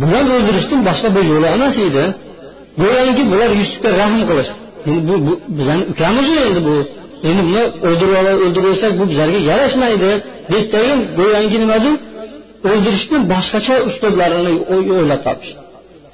[0.00, 2.04] Bular o'ldirishdan boshqa bir yo'li emas edi.
[2.82, 4.50] Go'yoki bular yusufga rahm qilish.
[4.88, 6.76] Endi bu, bu bizani ukamiz endi bu.
[7.28, 8.14] Endi buni o'ldirib
[8.46, 10.10] o'ldirsak bu bizlarga yarashmaydi.
[10.52, 11.94] Debdagi go'yoki nimadir
[12.70, 15.60] o'ldirishni boshqacha uslublarini o'ylab topishdi.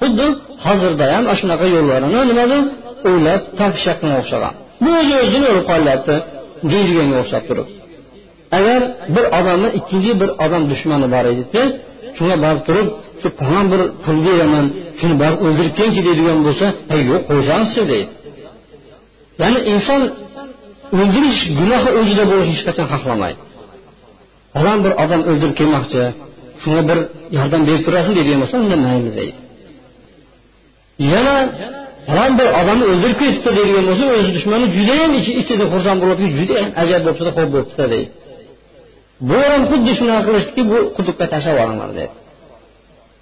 [0.01, 0.25] Xuddi
[0.65, 2.61] hozirda ham ana shunaqa yo'llarini nimadir
[3.07, 4.53] o'ylab topishayotganga o'xshagan.
[4.83, 6.15] Bu o'zi o'zini o'lib qolyapti
[6.71, 7.67] deydiganga o'xshab turib.
[8.57, 8.81] Agar
[9.15, 11.61] bir odamni ikkinchi bir odam dushmani bor edida
[12.17, 12.87] shunga borib turib
[13.21, 14.65] shu falon bir pulga beraman
[14.99, 16.65] shuni borib o'ldirib kelchi deydigan bo'lsa
[17.09, 18.11] yo'q qo'ysangizchi deydi.
[19.41, 20.01] Ya'ni inson
[20.99, 23.39] o'ldirish gunohi o'zida bo'lishni hech qachon xohlamaydi.
[24.55, 26.01] Falon bir odam o'ldirib kelmoqchi
[26.61, 26.99] shunga bir
[27.37, 29.37] yordam berib turasin deydigan bo'lsa unda mayli deydi.
[31.13, 31.35] Yana
[32.07, 37.01] falon bir odamni o'ldirib ketibdi deydigan bo'lsa o'zi dushmani judayam ichida xursand bo'ladi judayam ajab
[37.05, 38.09] bo'libdida xo'p bo'libdida deydi.
[39.29, 42.15] Bu ham xuddi shunaqa qilishdiki bu quduqqa tashlab yuboringlar deydi.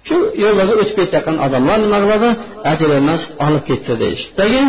[0.08, 2.28] Shu yo'llarda o'tib ketayotgan odamlar nima qiladi?
[2.72, 4.60] Ajr emas olib ketdi deyishdi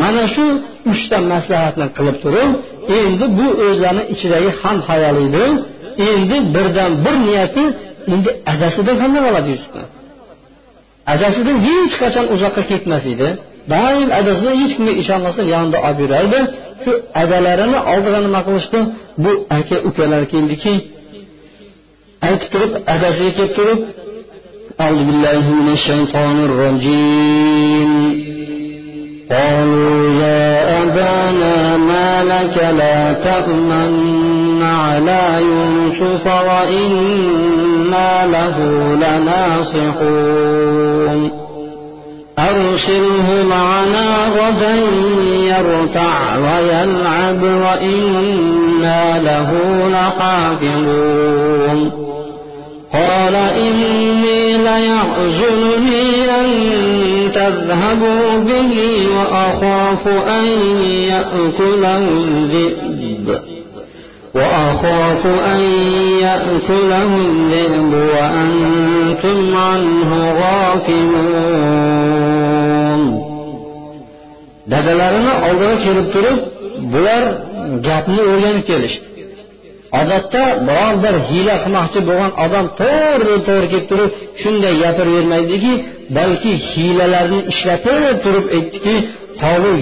[0.00, 0.44] mana shu
[0.92, 2.50] uchta maslahatni qilib turib
[2.98, 5.44] endi bu o'zlarini ichidagi ham hayoliydi
[6.10, 7.64] endi birdan bir niyati
[8.14, 9.84] endi adasidan qanday oladi yusufni
[11.14, 13.28] adasidan hech qachon uzoqqa ketmas edi.
[13.70, 16.40] Daim ədəsini heç kimi işanmasın yanında abirəydi.
[16.84, 18.80] Şu ədələrini aldığını maqılışdı.
[19.24, 20.74] Bu əkə ükələr kildi ki,
[22.30, 23.80] əkib durub, ədəsi əkib durub,
[24.80, 27.90] Əuzu billahi minəşşeytanirracim.
[29.32, 29.88] Qalu
[30.22, 30.42] ya
[30.80, 31.54] abana
[31.88, 33.94] ma laka la ta'man
[34.62, 38.66] ala yusuf wa inna lahu
[39.02, 41.18] lanasihun.
[42.38, 44.74] أرسله معنا غدا
[45.46, 49.50] يرتع ويلعب وإنا له
[49.88, 51.78] لحافظون.
[52.92, 56.48] قال إني ليحزنني أن
[57.34, 58.72] تذهبوا به
[59.16, 60.46] وأخاف أن
[60.84, 63.51] يأكله الذئب.
[64.35, 65.59] وأخاف أن
[66.25, 70.11] يأكله الذئب وأنتم عنه
[70.41, 71.97] غافلون
[74.71, 76.39] dadalarini oldiga kelib turib
[76.93, 77.23] bular
[77.87, 79.05] gapni o'rganib kelishdi
[79.99, 84.11] odatda biror bir hiyla qilmoqchi bo'lgan odam to'g'ri to'g'ri kelib turib
[84.41, 85.73] shunday gapiravermaydiki
[86.17, 88.95] balki hiylalarni ishlatib turib aytdiki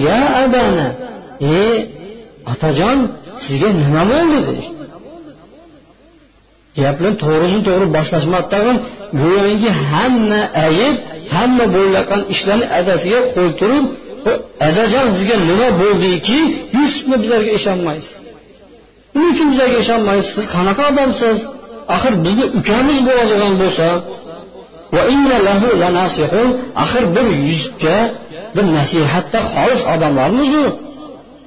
[0.06, 0.86] ya abana
[1.58, 1.76] ey
[2.52, 2.98] otajon
[3.43, 4.63] sizga nima bo'ldi dedi.
[6.81, 8.77] Gapni to'g'rini to'g'ri boshlashmadi tag'in
[9.21, 10.95] go'yoki hamma ayb
[11.35, 13.85] hamma bo'layotgan ishlarni adasiga qo'yib turib
[14.67, 16.39] adajon sizga nima bo'ldiki
[16.77, 18.13] yusufni bizlarga ishonmaysiz.
[19.13, 20.31] Nima uchun bizlarga ishonmaysiz?
[20.37, 21.37] Siz qanaqa odamsiz?
[21.95, 23.87] Axir bizni ukamiz bo'ladigan bo'lsa
[26.83, 27.97] axir bir yusufga
[28.55, 30.65] bir nasihatda xolis odamlarmizu?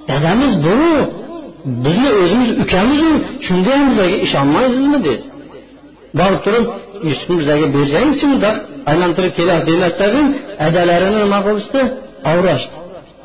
[0.09, 0.77] Dadamiz bu
[1.85, 3.11] bizni o'zimiz ukamizu
[3.47, 5.23] shunga ham bizlarga ishonmaysizmi dedi.
[6.19, 6.67] Borib turib
[7.09, 8.57] yusufni bizlarga bersangizchi bundoq
[8.91, 10.23] aylantirib kelyapti demakdagi
[10.67, 11.81] adalarini nima qilishdi?
[12.33, 12.75] Avrashdi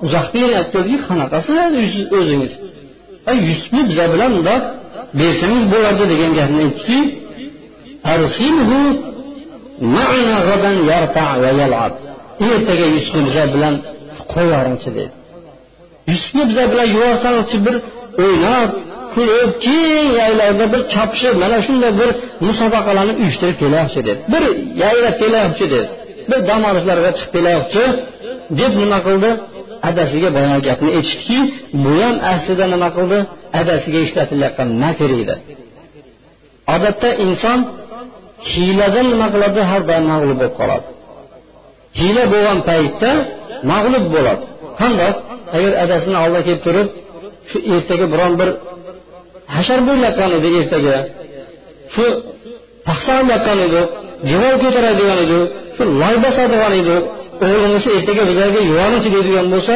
[0.06, 1.58] uzoqda yana aytdiki qanaqasiz
[2.18, 2.52] o'zingiz?
[3.50, 4.64] Yusufni bizlar bilan bundoq
[5.20, 7.00] bersangiz bo'lardi degan gapni aytdiki
[12.54, 13.74] ertaga yusufni bizlar bilan
[14.34, 15.12] qo'yyoringchi dedi.
[16.12, 17.76] Yusufni bizlar bilan yuborsangizchi bir
[18.24, 18.70] o'ynab
[19.16, 22.10] kulib keng yaylarda bir chopishib mana shunday bir
[22.48, 24.44] musobaqalarni uyushtirib kelyapti dedi bir
[24.84, 25.88] yayrab kelyapti dedi
[26.30, 27.84] bir dam olishlarga chiqib kelyapti
[28.60, 29.30] deb nima qildi?
[29.90, 31.38] Adasiga boyagi gapni aytishdiki
[31.84, 33.18] bu ham aslida nima qildi?
[33.60, 35.36] Adasiga ishlatilayotgan makr edi.
[36.76, 37.60] Odatda inson
[38.52, 39.60] hiyladan nima qiladi?
[39.72, 40.86] Har doim mag'lub bo'lib qoladi.
[42.00, 43.12] Hiyla bo'lgan paytda
[43.72, 44.44] mag'lub bo'ladi.
[44.80, 45.16] Qandoq?
[45.56, 46.88] Agar adasini oldiga kelib turib
[47.50, 48.50] shu ertaga biron bir
[49.56, 50.96] hashar bo'layotgan edi ertaga.
[51.94, 52.06] Shu
[52.88, 53.82] paxsa olayotgan edi
[54.30, 55.40] devor ko'taradigan edi
[55.76, 56.96] shu loy bosadigan edi.
[57.46, 59.76] O'g'limizni ertaga bizlarga yuboringchi deydigan bo'lsa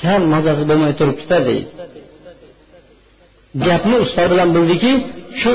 [0.00, 1.68] sal mazasi bo'lmay turibdida deydi.
[3.66, 4.92] Gapni ustoz bilan bildiki
[5.40, 5.52] shu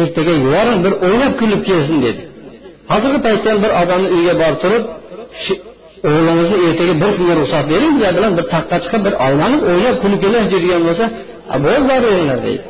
[0.00, 2.22] ertaga yuboring bir o'ynab kulib kelsin dedi.
[2.90, 4.84] Hozirgi paytda ham bir odamni uyiga borib turib
[6.08, 10.18] o'g'limizni ertaga bir kunga ruxsat bering bizlar bilan bir taqqa chiqib bir ovlanib o'ynab kulib
[10.24, 11.04] kelaylik deydigan bo'lsa
[11.64, 12.64] bo'ldi boringlar deydi.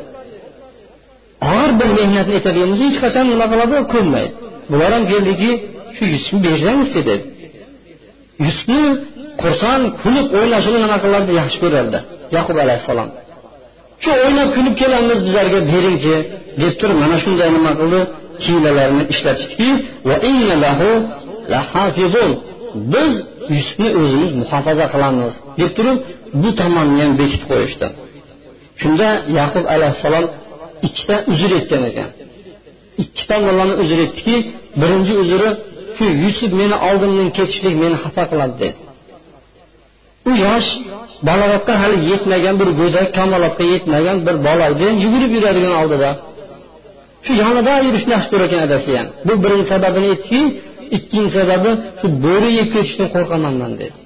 [1.51, 4.33] Og'ir bir mehnatni aytadigan bo'lsa hech qachon nima qiladi ko'nmaydi.
[4.70, 5.51] Bular ham keldiki
[5.96, 7.25] shu yusufni bersangizchi dedi.
[8.46, 8.83] Yusufni
[9.42, 11.99] xursand kulib o'ynashini nima qilardi yaxshi ko'rardi.
[12.37, 13.09] Yaqub alayhissalom.
[14.03, 16.14] Shu o'ynab kulib kelamiz bizlarga beringchi
[16.62, 18.01] deb turib mana shunday nima qildi.
[18.44, 19.68] Hiylalarni ishlatdiki
[22.95, 23.12] biz
[23.57, 25.99] yusufni o'zimiz muhofaza qilamiz deb turib
[26.43, 27.87] bu tomonni ham bekitib qo'yishdi.
[28.81, 29.09] Shunda
[29.39, 30.27] yaqub alayhissalom
[30.87, 32.09] ikkita uzr aytgan ekan.
[33.03, 34.37] Ikki tomonlama uzr aytdiki
[34.81, 35.49] birinchi uzri
[35.97, 38.79] shu yusuf meni oldimdan ketishlik meni xafa qiladi dedi.
[40.29, 40.69] U yosh
[41.29, 46.11] balog'atga hali yetmagan bir go'dak kamolotga yetmagan bir bola edi yugurib yuradigan oldida.
[47.25, 49.07] Shu yonida yurishni yaxshi ko'rar ekan adasi ham.
[49.27, 50.41] Bu birinchi sababini aytdiki
[50.96, 51.70] ikkinchi sababi
[52.01, 53.96] shu bo'ri yeb ketishdan qo'rqaman man dedi.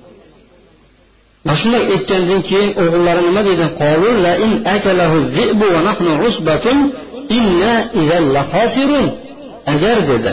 [1.44, 3.64] Mana shunday aytgandan keyin o'g'illari nima dedi?
[9.72, 10.32] Agar dedi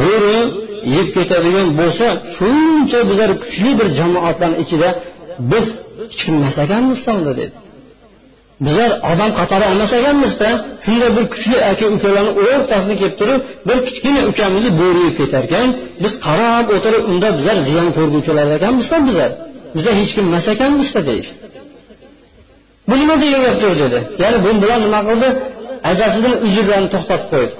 [0.00, 0.38] bo'ri
[0.96, 4.88] yeb ketadigan bo'lsa shuncha bizlar kuchli bir jamoatlarni ichida
[5.50, 5.66] biz
[6.00, 6.56] hech kim emas
[7.40, 7.44] dedi.
[8.64, 10.50] Bizlar odam qatori emas ekanmizda
[10.84, 15.68] shunday bir kuchli aka ukalarni o'rtasida kelib turib bir kichkina ukamizni bo'ri yeb ketar ekan.
[16.02, 19.30] Biz qarab o'tirib unda bizlar ziyon ko'rguvchilar ekanmizda bizlar.
[19.76, 21.34] Bizlar hech kim emas ekanmizda deyishdi
[22.88, 23.98] bu nima degan gapdir dedi.
[24.22, 25.28] Ya'ni bu bilan nima qildi?
[25.90, 27.54] Adasidan uzrlarni to'xtatib qo'ydi.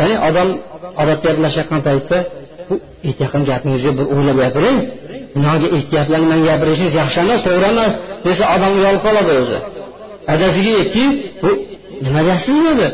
[0.00, 0.48] Ya'ni odam
[1.02, 2.18] odatda gaplashayotgan paytda
[2.68, 2.74] bu
[3.08, 4.78] aytayotgan gapingizga bir o'ylab gapiring.
[5.36, 7.40] Bunaqa gaplarni man gapirishingiz yaxshi emas.
[7.46, 7.92] To'g'ri emas
[8.26, 9.58] desa odam uyalib qoladi o'zi.
[10.32, 11.06] Adasiga aytdiki
[11.42, 11.50] bu
[12.04, 12.86] nima deyapsiz dedi?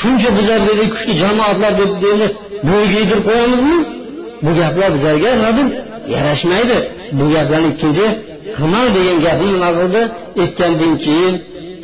[0.00, 2.26] Shuncha bizlar dedi kuchli jamoatlar deb endi
[2.68, 3.78] bo'yga yedirib qo'yamizmi?
[4.44, 5.66] Bu gaplar bizlarga nimadir
[6.14, 6.76] yarashmaydi.
[7.18, 8.06] Bu gaplarni ikkinchi
[8.56, 10.02] qilmang degan gapni nima qildi?
[10.42, 11.34] Aytgandan keyin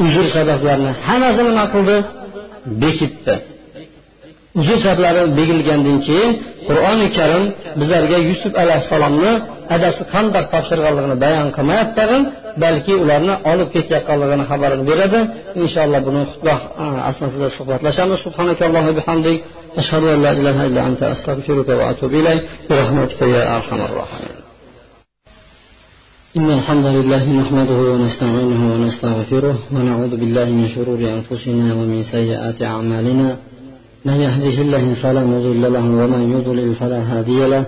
[0.04, 1.96] uzr sabablarni hammasini nima qildi?
[2.82, 3.34] Bekitdi.
[4.59, 6.31] uzr sabablari bekilgandan keyin
[6.67, 7.43] qur'oni karim
[7.79, 9.31] bizlarga yusuf alayhissalomni
[9.75, 12.23] adasi qanday topshirganligini bayon qilmayapti tag'in
[12.63, 15.19] balki ularni olib ketayotganligini xabarini beradi
[15.63, 16.53] inshaalloh buni xutba
[17.09, 19.37] asnosida suhbatlashamiz subhanakallohu bihamdik
[19.81, 24.35] ashhadu an la ilaha illa anta astag'firuka va atubu ilayk bi rahmatika ya arhamar rohimin
[26.39, 33.27] إن الحمد لله نحمده ونستعينه ونستغفره ونعوذ بالله من شرور أنفسنا ومن سيئات أعمالنا
[34.04, 37.64] من يهده الله فلا مضل له ومن يضلل فلا هادي له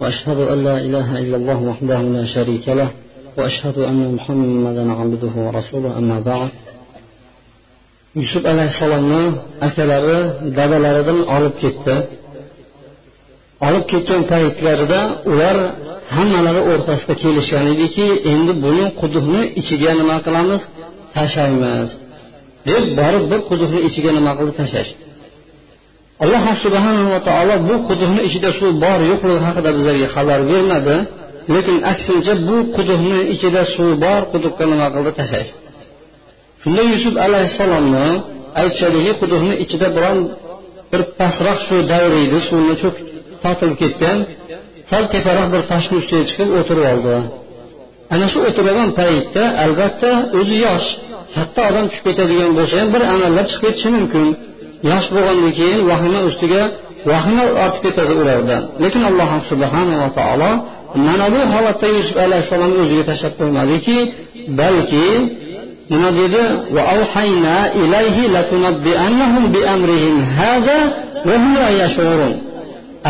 [0.00, 2.90] وأشهد أن لا إله إلا الله وحده لا شريك له
[3.36, 6.50] وأشهد أن محمدا عبده ورسوله أما بعد.
[8.14, 9.22] yusuf alayhissalomni
[9.66, 10.20] akalari
[10.58, 11.94] dadalaridan olib ketdi.
[13.66, 15.00] olib ketgan paytlarida
[15.32, 15.56] ular
[16.16, 20.62] hammalari o'rtasida kelishgan ediki endi buni quduqni ichiga nima qilamiz?
[21.16, 21.88] Tashlaymiz.
[22.68, 24.54] Deb borib bir quduqni ichiga nima qildi?
[24.60, 25.09] Tashlashdi.
[26.24, 30.96] Alloh subhanava taolo bu quduqni ichida suv bor yo'qligi haqida bizlarga xabar bermadi.
[31.54, 35.10] Lekin aksincha bu quduqni ichida suv bor quduqqa nima qildi?
[35.20, 35.60] Tashlashdi
[36.62, 38.06] shunda yusuf alayhissalomni
[38.60, 40.18] aytishadiki quduqni ichida biron
[40.92, 42.96] bir pastroq suv davriydi suvni cho'k
[43.42, 44.18] tortilib ketgan.
[44.90, 47.14] Sal teparoq bir toshni ustiga chiqib o'tirib oldi.
[48.14, 50.88] Ana shu o'tirgan paytda albatta o'zi yosh.
[51.36, 54.26] Katta odam tushib ketadigan bo'lsa ham bir amallab chiqib ketishi mumkin.
[54.88, 56.62] Yosh bo'lgandan keyin vahima ustiga
[57.10, 60.50] vahima ortib ketadi ulardan lekin alloh subhanava taolo
[61.06, 63.96] mana bu holatda yusuf alayhissalomni o'ziga tashlab qo'ymadiki
[64.60, 65.06] balki
[65.92, 66.42] nima dedi?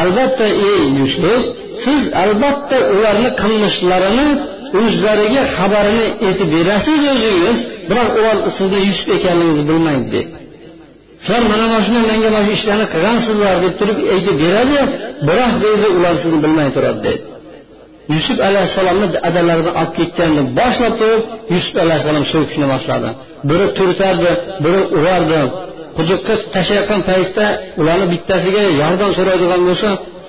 [0.02, 1.42] Albatta ey yusuf
[1.84, 4.28] siz albatta ularni qilmishlarini
[4.80, 10.08] o'zlariga xabarini aytib berasiz o'zingiz biroq ular sizni yusuf ekanligingizni bilmaydi.
[10.10, 10.39] dedi
[11.26, 14.78] sen mana mana shunday menga mana shu ishlarni qilgansizlar deb turib aytib beradi.
[15.28, 17.00] Biroq deydi ular sizni bilmay turadi.
[17.06, 17.20] Dedi
[18.14, 21.22] yusuf alayhissalomni adalaridan olib ketganni boshlab turib
[21.54, 23.08] yusuf alayhissalom so'kishni boshladi.
[23.48, 24.30] Biri turtardi
[24.64, 25.40] biri urardi
[25.96, 27.44] quduqqa tashlayotgan paytda
[27.80, 29.88] ularni bittasiga yordam so'raydigan bo'lsa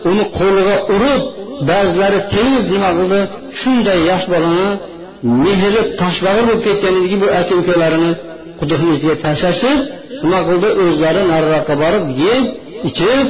[0.09, 1.21] uni qo'liga urib
[1.69, 3.19] ba'zilari tegib nima qildi
[3.59, 4.69] shunday yosh bolani
[5.43, 8.11] mehri toshbag'ir bo'lib ketgan ediki bu aka ukalarini
[8.59, 9.79] quduqni ichiga tashlashib
[10.23, 12.45] nima qildi o'zlari nariroqqa borib yeb
[12.89, 13.27] ichib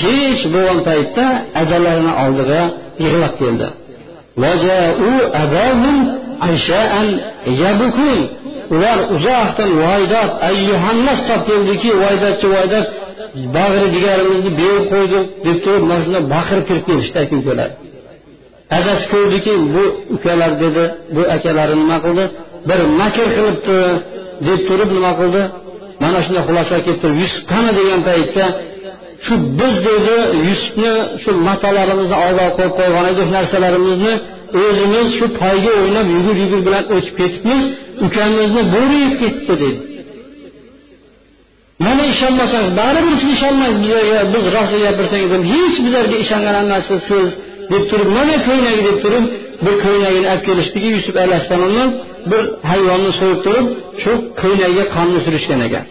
[0.00, 1.26] kech bo'lgan paytda
[1.62, 2.62] adalarini oldiga
[3.04, 3.68] yig'lab keldi.
[8.74, 12.86] Ular uzoqdan voydod ayyuhannas deb keldiki voydatchi voydat
[13.56, 17.70] bag'ri jigarimizni berib qo'ydik deb turib mana shunday baqirib kirib kelishdi aka ukalar.
[18.78, 22.24] Adasi ko'rdiki bu ukalar dedi bu akalari nima qildi?
[22.68, 23.78] Bir makr qilibdi
[24.46, 25.42] deb turib nima qildi?
[26.04, 28.44] Mana shunday xulosaga kelib turib yusuf qani degan paytda
[29.26, 30.16] shu biz dedi
[30.48, 34.12] yusufni shu matolarimizni oldiga qo'yib qo'ygan edik narsalarimizni
[34.62, 37.64] o'zimiz shu poyga o'ynab yugur yugur bilan o'tib ketibmiz
[38.06, 39.80] ukamizni bo'ri yeb ketibdi dedi.
[41.86, 44.72] Mana ishonmasangiz baribir siz ishonmaysiz bizlarga biz rost
[45.34, 47.28] ham hech bizlarga ishongan emassiz siz
[47.72, 49.24] deb turib mana ko'ylagi deb turib
[49.64, 51.84] bir ko'ylagini olib kelishdiki yusuf alayhissalomni
[52.30, 53.66] bir hayvonni so'yib turib
[54.02, 55.84] shu ko'ylagiga qonni surishgan ekan.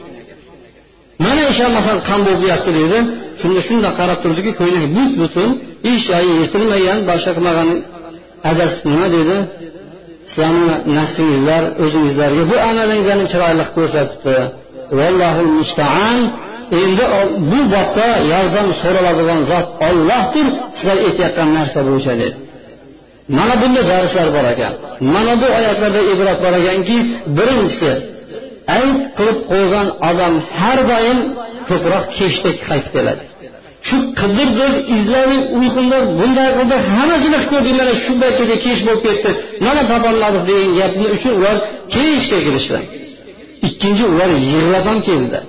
[1.26, 3.00] Mana ishonmasangiz qon bo'lyapti deydi.
[3.42, 5.50] Shunda shunday qarab turdiki ko'ylak but butun
[5.88, 7.70] hech joyi yirtilmagan boshqa qilmagan
[8.50, 9.38] adasi nima dedi
[10.32, 14.36] sizlarni nafsingizlar o'zingizlarga bu amalinglarni chiroyli ko'rsatibdi.
[15.00, 16.18] Vallohu mustaan.
[16.82, 17.06] Endi
[17.52, 20.46] bu bobda yordam so'raladigan zot ollohdir
[20.78, 22.38] sizlar aytayotgan narsa bo'yicha dedi
[23.38, 24.74] mana bunday darslar bor ekan.
[25.14, 26.98] Mana bu oyatlarda ibrat bor ekanki
[27.38, 27.92] birinchisi
[28.78, 31.20] ayb qilib qo'ygan odam har doim
[31.70, 33.24] ko'proq kechda qaytib keladi.
[33.88, 39.30] Shu qidirdir izladik uyqumda bunday qildi hammasini qilib ko'rdik mana shu paytgacha kech bo'lib ketdi.
[39.66, 41.56] Mana topolmadik degan gapni uchun ular
[41.94, 42.80] kechga kirishdi
[43.68, 45.40] ikkinchi ular yig'lab ham keldi.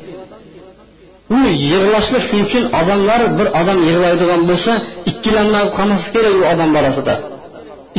[1.36, 1.38] U
[1.70, 4.72] yig'lashni shuning uchun odamlar bir odam yig'laydigan bo'lsa
[5.10, 7.14] ikkilanmay qolmaslik kerak u odam borasida.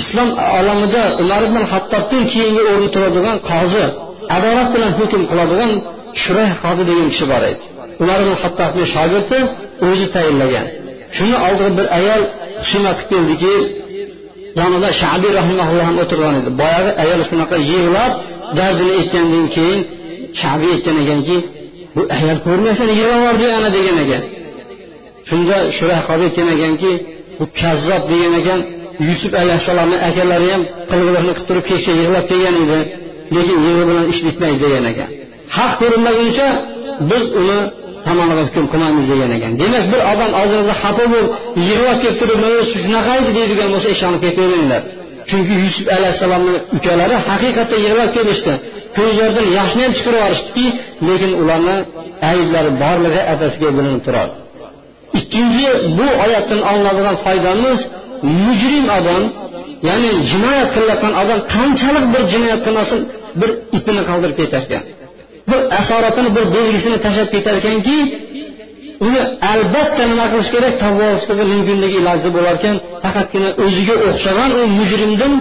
[0.02, 0.30] Islom
[0.60, 3.86] olamida umar ibn hattobdan keyingi o'rin turadigan qozi
[4.36, 5.72] adolat bilan hukm qiladigan
[6.24, 7.62] shurah qozi degan kishi bor edi.
[8.04, 9.40] Umar ibn hattobni shogirdi
[9.88, 10.68] o'zi tayinlagan.
[11.16, 12.22] Shuni oldiga bir ayol
[12.62, 13.54] husumat qilib keldiki
[14.60, 16.50] yonida shabiy rahimaulloh ham o'tirgan edi.
[16.62, 18.14] Boyagi ayol shunaqa yig'lab
[18.58, 19.80] dardini aytgandan keyin
[20.42, 21.38] shabiy aytgan ekanki
[21.96, 24.24] bu ayol ko'rmaysan yig'lavordi ana degan ekan.
[25.30, 26.92] Shunda shurah qozi aytgan ekanki
[27.38, 28.60] bu kazzob degan ekan
[29.08, 32.80] yusuf alayhissalomni akalari ham qilg'iliqni qilib turib kechga yig'lab kelgan edi.
[33.36, 35.10] Lekin yig'i bilan ish bitmaydi degan ekan.
[35.58, 36.48] Haq ko'rinmaguncha
[37.10, 37.60] biz uni
[38.06, 39.52] tomoniga hukm qilmaymiz degan ekan.
[39.62, 41.28] Demak bir odam oldingizda xafa bo'lib
[41.70, 42.40] yig'lab kelib turib
[42.84, 44.82] shunaqa edi deydigan bo'lsa ishonib ketaveringlar
[45.30, 48.54] chunki yusuf alayhissalomni ukalari haqiqatda yig'lab kelishdi
[48.98, 50.66] ko'zlaridan yoshni ham chiqarib yuborishdiki
[51.08, 51.78] lekin ularni
[52.32, 54.34] ayblari borligi atasiga bilinib turadi.
[55.20, 55.68] Ikkinchi
[55.98, 57.80] bu oyatdan olinadigan foydamiz
[58.44, 59.24] mujrim odam
[59.88, 63.00] ya'ni jinoyat qilayotgan odam qanchalik bir jinoyat qilmasin
[63.40, 64.84] bir ipini qoldirib ketar ekan
[65.50, 67.98] bir asoratini bir belgisini tashlab ketar ekanki
[69.06, 69.22] uni
[69.54, 70.74] albatta nima qilish kerak?
[70.84, 71.08] Tavba
[71.54, 75.34] mumkinligi iloji bo'lar ekan faqatgina o'ziga o'xshagan u mujrimdan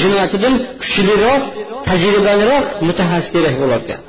[0.00, 1.42] jinoyatidan kuchliroq
[1.88, 4.00] tajribaliroq mutaxassis kerak bo'lar ekan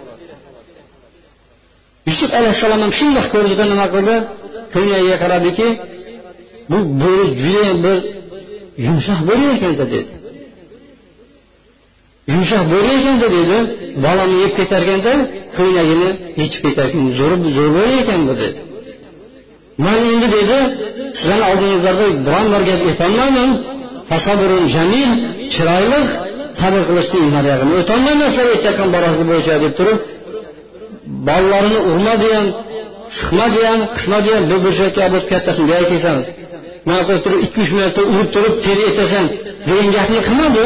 [2.09, 4.15] yusuf alayhissalom ham shundoq ko'rdida nima qildi?
[4.73, 5.67] Ko'ngliga qaradiki
[6.69, 7.97] bu bo'ri judayam bir
[8.85, 10.11] yumshoq bo'ri ekanda dedi.
[12.33, 13.57] Yumshoq bo'ri ekanda dedi.
[14.03, 15.13] Bolani yeb ketarkanda
[15.57, 16.09] ko'ylagini
[16.41, 18.59] yechib ketarkan zo'r zo'r bo'ri ekan bu dedi.
[19.85, 20.57] Man endi dedi
[21.17, 23.51] sizlarni oldingizlarda biron bir gap aytolmayman
[24.75, 25.09] jamil
[25.53, 25.99] chiroyli
[26.59, 29.99] sabr qilishni nariyog'ini o'tolmayman sizlar aytayotgan borasi bo'yicha deb turib
[31.27, 32.47] bolalarini urmadi ham
[33.55, 36.17] degan ham qismadi ham bir burchakka olib o'tib kattasini bu yerga kelsan
[36.87, 39.25] mana turib ikki uch marta urib turib teri etasan.
[39.67, 40.65] Degan gapni qilmadi.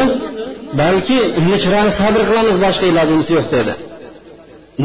[0.81, 3.73] Balki uni chiroyli sabr qilamiz boshqa ilojimiz yo'q dedi.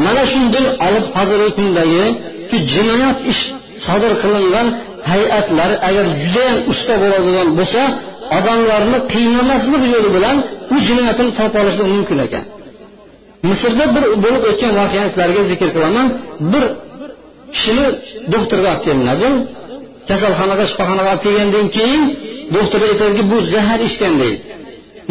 [0.05, 2.05] Mana shunday olib hozirgi kundagi
[2.75, 3.43] jinoyat ish
[3.87, 4.67] sodir qilingan
[5.11, 7.81] hay'atlar agar judayam usta bo'ladigan bo'lsa
[8.39, 10.37] odamlarni qiynamaslik yo'li bilan
[10.75, 12.45] u jinoyatini topib olishlik mumkin ekan.
[13.49, 16.07] Misrda bir bo'lib o'tgan voqeani sizlarga zikr qilaman.
[16.53, 16.65] Bir
[17.55, 17.87] kishini
[18.33, 19.29] doktorga olib kelinadi
[20.09, 22.03] kasalxonaga shifoxonaga olib kelgandan keyin
[22.57, 24.39] doktor aytadiki bu zahar ichgan deydi.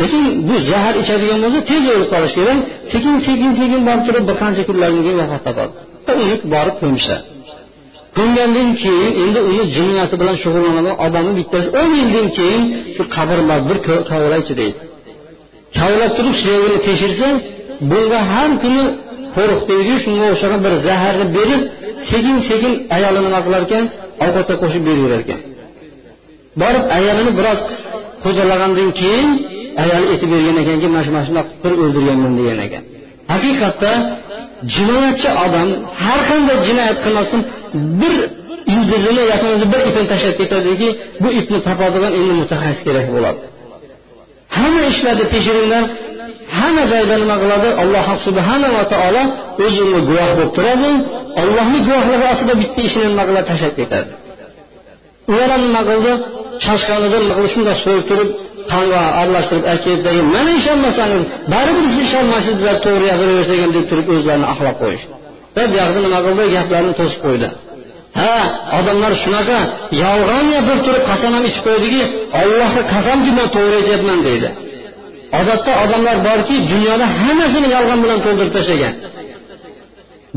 [0.02, 2.60] Lekin bu zahar ichadigan bo'lsa tez o'lib qolish kerak.
[2.91, 5.74] Sekin sekin sekin borib turib bir qancha kunlardan keyin vafot topadi.
[6.24, 7.24] Uni borib ko'mishadi.
[8.18, 12.64] Ko'mgandan keyin endi uni jinoyati bilan shug'ullanadigan odamni bittasi o'n yildan keyin
[12.96, 13.39] shu qabr
[13.70, 13.78] bir
[14.10, 14.78] kavlaychi deydi.
[15.78, 17.28] Kavlab turib suyagini tekshirsa
[17.91, 18.84] bunga har kuni
[19.36, 21.62] qo'riq deydi shunga o'xshagan bir zaharni berib
[22.12, 23.84] sekin sekin ayoli nima qilar ekan
[24.24, 25.41] ovqatga qo'shib beraverar ekan
[26.61, 27.59] borib ayolini biroz
[28.24, 29.30] qo'jalagandan keyin
[29.84, 32.84] ayoli aytib bergan ekanki mana shu mana shunaqa bir o'ldirganman degan ekan.
[33.34, 33.91] Haqiqatda
[34.76, 35.70] jinoyatchi odam
[36.03, 37.41] har qanday jinoyat qilmasdan
[38.01, 38.13] bir
[38.74, 40.89] yulduzini yoki bir ipini tashlab ketadiki
[41.24, 43.39] bu ipni topadigan endi mutaxassis kerak bo'ladi.
[44.58, 45.84] Hamma ishlarni tekshiringlar.
[46.58, 47.70] Hamma joyda nima qiladi?
[47.82, 49.24] Alloh subhanava taolo
[49.66, 50.89] o'zi unga guvoh bo'lib turadi.
[51.41, 53.46] Ollohni guvohligi ostida bitta ishini nima qiladi?
[53.52, 54.10] Tashlab ketadi.
[55.32, 56.12] Ular ham nima qildi?
[56.66, 57.24] Shoshganidan
[57.54, 58.30] shunday so'yib turib
[58.72, 61.24] qonga aralashtirib aytayotdagi mana ishonmasangiz
[61.54, 65.14] baribir siz ishonmaysizlar to'g'ri gapiraversa ekan deb turib o'zlarini axlab qo'yishdi.
[65.56, 65.64] Va
[65.96, 66.43] bu nima qildi?
[66.58, 67.48] Gaplarni to'sib qo'ydi.
[68.20, 68.36] Ha
[68.80, 69.59] odamlar shunaqa
[70.03, 72.01] yolg'on gapirib turib qasam ham ichib qo'yadiki
[72.41, 74.49] ollohga qasamki man to'g'ri aytyapman deydi.
[75.39, 78.93] Odatda odamlar borki dunyoda hammasini yolg'on bilan to'ldirib tashlagan.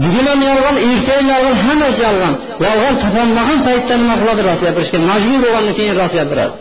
[0.02, 2.34] Bugun ham yolg'on ertaga yolg'on hammasi yolg'on.
[2.66, 4.98] Yolg'on topolmagan paytda nima qiladi rost gapirishga?
[5.10, 6.54] Majbur bo'lgandan keyin rost gapiradi.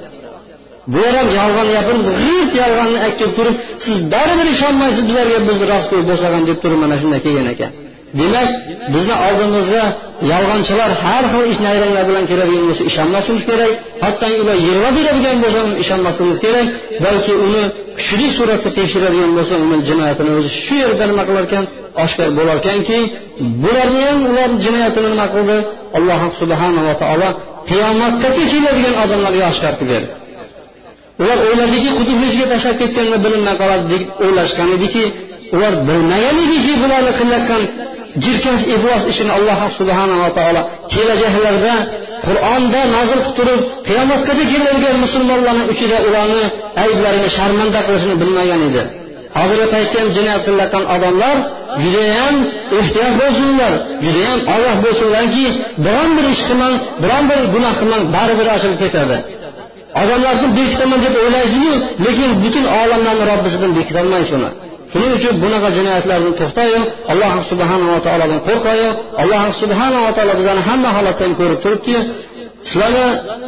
[0.94, 3.56] Bu ham yolg'on gapirib g'irt yolg'onni aytib turib
[3.86, 7.72] siz baribir ishonmaysiz bularga biz rostgo'y bo'lsagan deb turib mana shunday kelgan ekan.
[8.20, 8.50] Demak
[8.94, 9.84] bizni oldimizga
[10.32, 13.72] yolg'onchilar har xil ish nayranglar bilan keladigan bo'lsa ishonmasligimiz kerak
[14.04, 16.68] hatto ular yig'lab beradigan bo'lsa ham ishonmasligimiz kerak
[17.06, 17.64] balki uni
[17.98, 21.64] kuchli suratda tekshiradigan bo'lsa uni jinoyatini o'zi shu yerda nima qilarkan
[22.04, 23.00] oshkor bo'larkanki
[23.64, 25.58] bularni ham ular jinoyatini nima qildi?
[25.98, 27.30] Alloh subhanava taolo
[27.70, 30.12] qiyomatgacha keladigan odamlarga oshkor qilib berdi.
[31.22, 35.04] Ular o'yladiki quduqni ichiga tashlab ketganda bilinmay qoladi deb o'ylashgan ediki
[35.56, 37.64] ular bilmaganediki bularni qilayotgan
[38.24, 40.62] jirkanch iblos ishini alloh subhanava taolo
[40.94, 41.76] kelajaklarda
[42.28, 46.44] qur'onda nozil qilib turib qiyomatgacha keladigan musulmonlarni ichida ularni
[46.84, 48.82] ayblarini sharmanda qilishini bilmagan edi.
[49.38, 51.36] Hozirgi paytda ham jinoyat qilayotgan odamlar
[51.84, 52.36] judayam
[52.80, 53.74] ehtiyot bo'lsinlar
[54.06, 55.46] judayam ogoh bo'lsinlarki
[55.86, 59.18] biron bir ish qilmang biron bir gunoh qilmang baribir ochilib ketadi.
[60.02, 61.74] Odamlarni bekitaman deb o'ylaysizu
[62.06, 64.50] lekin butun olamlarni robbisidan bekitolmaysiz uni
[64.92, 66.80] shuning uchun bunaqa jinoyatlardan to'xtayu
[67.12, 68.90] alloh subhanava taolodan qo'rqayu
[69.22, 71.96] alloh subhanava taolo bizlarni hamma holatdan ko'rib turibdi
[72.70, 73.08] sizlarni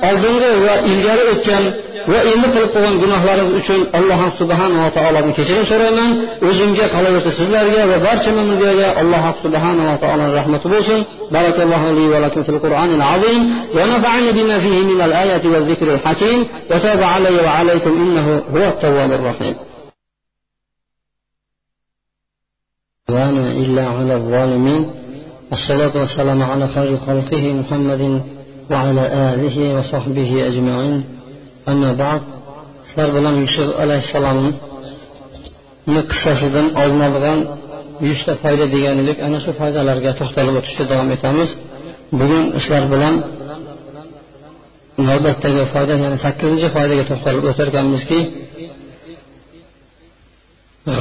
[0.09, 1.63] oldingi va ilgari o'tgan
[2.11, 6.11] va endi qilib qo'ygan gunohlaringiz uchun alloh subhanava taolodan kechirim so'rayman
[6.49, 10.99] o'zimga qolaversa sizlarga va barcha mo'minlarga alloh subhanava taoloni rahmati bo'lsin
[11.35, 13.41] barakallohu li va lakum fil qur'anil azim
[13.75, 16.37] va nafa'ani bima fihi min al ayati zikril hakim
[16.69, 19.55] va taba alayya va alaykum innahu huvat tawwabur rahim
[23.64, 24.90] إلا على الظالمين
[25.50, 28.22] والصلاة والسلام على خير خلقه محمد
[28.70, 29.04] وعلى
[29.34, 31.04] آله وصحبه أجمعين
[31.68, 32.20] أما بعد
[32.88, 34.50] sizlar bilan yusuf alayhissalomni
[36.10, 37.40] qissasidan olinadigan
[38.08, 41.50] yuzta foyda degan edik ana shu foydalarga to'xtalib o'tishda davom etamiz
[42.20, 43.14] bugun sizlar bilan
[45.08, 48.18] navbatdagi foyda ya'ni sakkizinchi foydaga to'xtalib o'tarkanmizki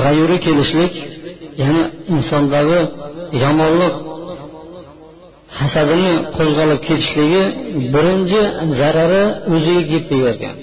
[0.02, 0.92] g'ayuri kelishlik
[1.62, 1.82] ya'ni
[2.14, 2.80] insondagi
[3.42, 3.94] yomonlik
[5.58, 7.44] hasadini qo'zg'alib ketishligi
[7.94, 8.40] birinchi
[8.78, 9.24] zarari
[9.54, 10.54] o'ziga kelib tegarkan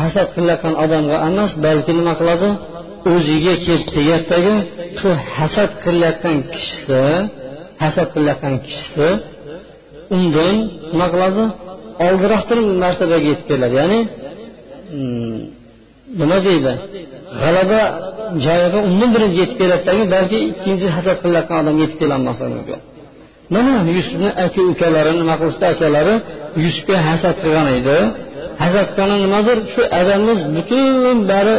[0.00, 2.48] hasad qilayotgan odamga emas balki nima qiladi?
[3.12, 4.54] O'ziga kelib tegadidagi
[4.98, 7.02] shu hasad qilayotgan kishisi
[7.82, 9.08] hasad qilayotgan kishisi
[10.16, 10.56] undan
[10.92, 11.44] nima qiladi?
[12.06, 13.74] Oldiroqdir martabaga yetib keladi.
[13.80, 14.00] Ya'ni
[14.92, 15.38] hmm,
[16.20, 16.72] nima deydi?
[17.40, 17.80] G'alaba
[18.44, 22.80] joyiga undan birinchi yetib keladidagi balki ikkinchi hasad qilayotgan odam yetib kelolmasligi mumkin
[23.54, 26.14] mana yusufni aka ukalari nima qilishdi akalari?
[26.64, 27.98] Yusufga hasad qilgan edi.
[28.62, 29.58] Hasad qilgani nimadir?
[29.72, 31.56] Shu adamimiz butun bari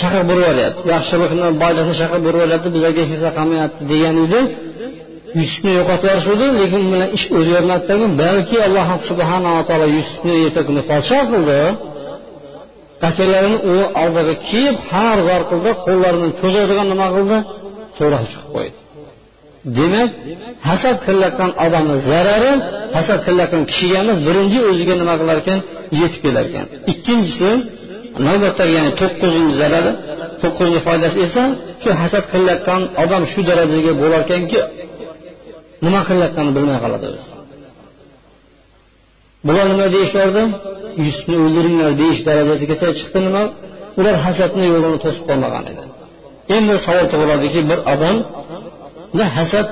[0.00, 4.40] chaqirib yuboryapti yaxshilikni boylikni chaqirib yuboryapti bizlarga hech narsa qilmayapti degan edi.
[5.40, 11.18] Yusufni yo'qotib yuborishuvdi lekin bilan ish o'zgarmadidagi balki alloh subhanava taolo yusufni erta kuni podsho
[11.32, 11.60] qildi.
[13.08, 17.38] Akalarini u oldiga kiyib har zor qildi qo'llarini cho'zadigan nima qildi?
[17.98, 18.76] So'roq chiqib qo'ydi.
[19.78, 20.10] Demak
[20.68, 22.52] hasad qilayotgan odamni zarari
[22.96, 25.58] hasad qilayotgan kishiga emas birinchi o'ziga nima qilar ekan?
[26.00, 26.66] Yetib kelar ekan.
[26.92, 27.50] Ikkinchisi
[28.26, 29.92] navbatdagi ya'ni to'qqizinchi zarari
[30.42, 31.42] to'qqizinchi foydasi esa
[31.82, 34.58] shu hasad qilayotgan odam shu darajaga bo'larkanki
[35.84, 37.33] nima qilayotganini bilmay qoladi o'zi.
[39.46, 40.42] Bular nima deyishardi?
[41.06, 43.42] Yusufni o'ldiringlar deyish darajasigacha chiqdi nima
[44.00, 45.84] ular hasadni yo'lini to'sib qolmagan edi.
[46.56, 48.16] Endi savol tug'iladiki bir odam
[49.38, 49.66] hasad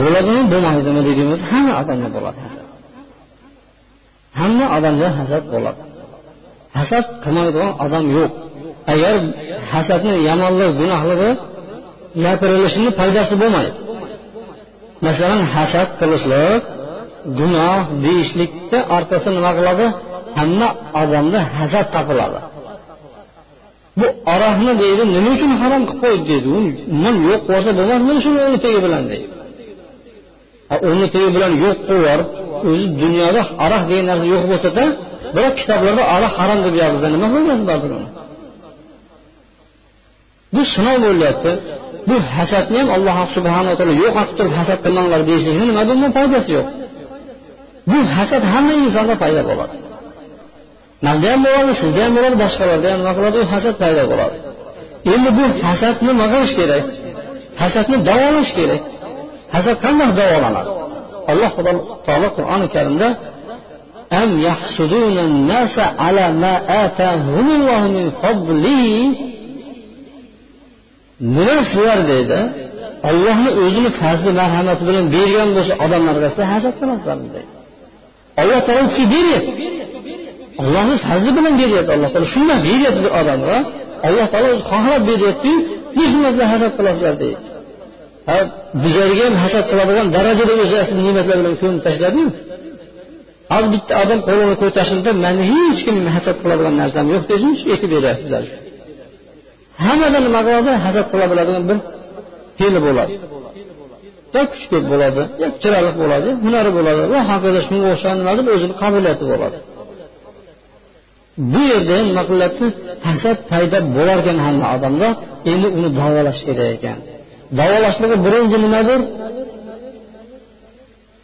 [0.00, 1.00] bo'ladimi bo'lmaydimi?
[1.06, 2.38] deydiğimiz hamma odamda bo'ladi.
[2.44, 2.66] Hasad
[4.40, 5.80] hamma odamda hasad bo'ladi.
[6.76, 8.30] Hasad qilmaydigan odam yo'q.
[8.92, 9.14] Agar
[9.72, 11.30] hasadni yomonlik gunohligi
[12.24, 13.72] gapirilishini foydasi bo'lmaydi.
[15.06, 16.62] Masalan hasad qilishlik
[17.38, 19.86] gunoh deyishlikni orqasi nima qiladi?
[20.38, 20.68] Hamma
[21.00, 22.40] odamda hasad topiladi.
[23.98, 26.46] Bu aroqni deydi nima uchun harom qilib qo'ydi deydi.
[26.92, 29.26] Umuman yo'q bo'lsa bo'lmasmidi shuni o'rni tegi bilan deydi.
[30.86, 32.28] O'rni tegi bilan yo'q qilib yuborib
[32.70, 34.84] o'zi dunyoda aroq degan narsa yo'q bo'lsada
[35.34, 38.08] biroq kitoblarda aroq harom deb yozilsa nima foydasi bordir uni
[40.54, 41.52] bu sinov bo'lyapti.
[42.08, 46.66] Bu hasadni ham alloh subhanaa taolo yo'qotib turib hasad qilmanglar deyishlikni nima bundan foydasi yo'q?
[47.91, 49.75] bu hasad hamma insonda paydo bo'ladi
[51.05, 54.37] manda ham bo'ladi sizda ham bo'ladi boshqalarda ham nima qiladi u hasad paydo bo'ladi
[55.13, 56.85] endi bu hasadni nima qilish kerak
[57.61, 58.81] hasadni davolash kerak
[59.53, 60.69] hasad qanday davolanadi
[61.31, 61.51] alloh
[62.07, 63.09] taolo qur'oni karimda
[64.21, 69.15] أم يحسدون الناس على ما آتاهم الله من فضله
[71.21, 72.39] nima sizlar deydi
[73.09, 77.51] ollohni o'zini fazli marhamati bilan bergan bo'lsa odamlar orasida hasad qilasizlarmi deydi
[78.40, 79.52] Alloh taolo u kishiga beryapti.
[80.62, 81.90] Ollohni fazli bilan beryapti.
[81.96, 83.56] Alloh taolo shundan beryapti bir odamga.
[84.06, 85.56] Alloh taolo o'zi xohlab beryaptiyu
[85.98, 87.40] nechmaslar hasad qilasizlar deydi.
[88.28, 88.36] Ha
[88.82, 92.28] bizlarga ham hasad qiladigan darajada o'zi ne'matlar bilan ko'mib tashladiyu
[93.52, 98.22] hozir bitta odam qo'lini ko'tarsinda mani hech kim hasad qiladigan narsam yo'q desin aytib beryapti
[98.26, 98.44] bizlar
[99.84, 101.78] hammadan nima qiladi hasad qila biladigan bir
[102.58, 103.12] fe'li bo'ladi.
[104.35, 108.75] yo kuch ko'p bo'ladi yo chiroyli bo'ladi hunari bo'ladi va hokazo shunga o'xshagan nimadir o'zini
[108.81, 109.57] qobiliyati bo'ladi
[111.51, 112.65] bu yerda ham nima qilyapti
[113.07, 115.07] hasad paydo bo'larkan hamma odamda
[115.51, 116.97] endi uni davolash kerak ekan
[117.59, 119.01] davolashligi birinchi nimadir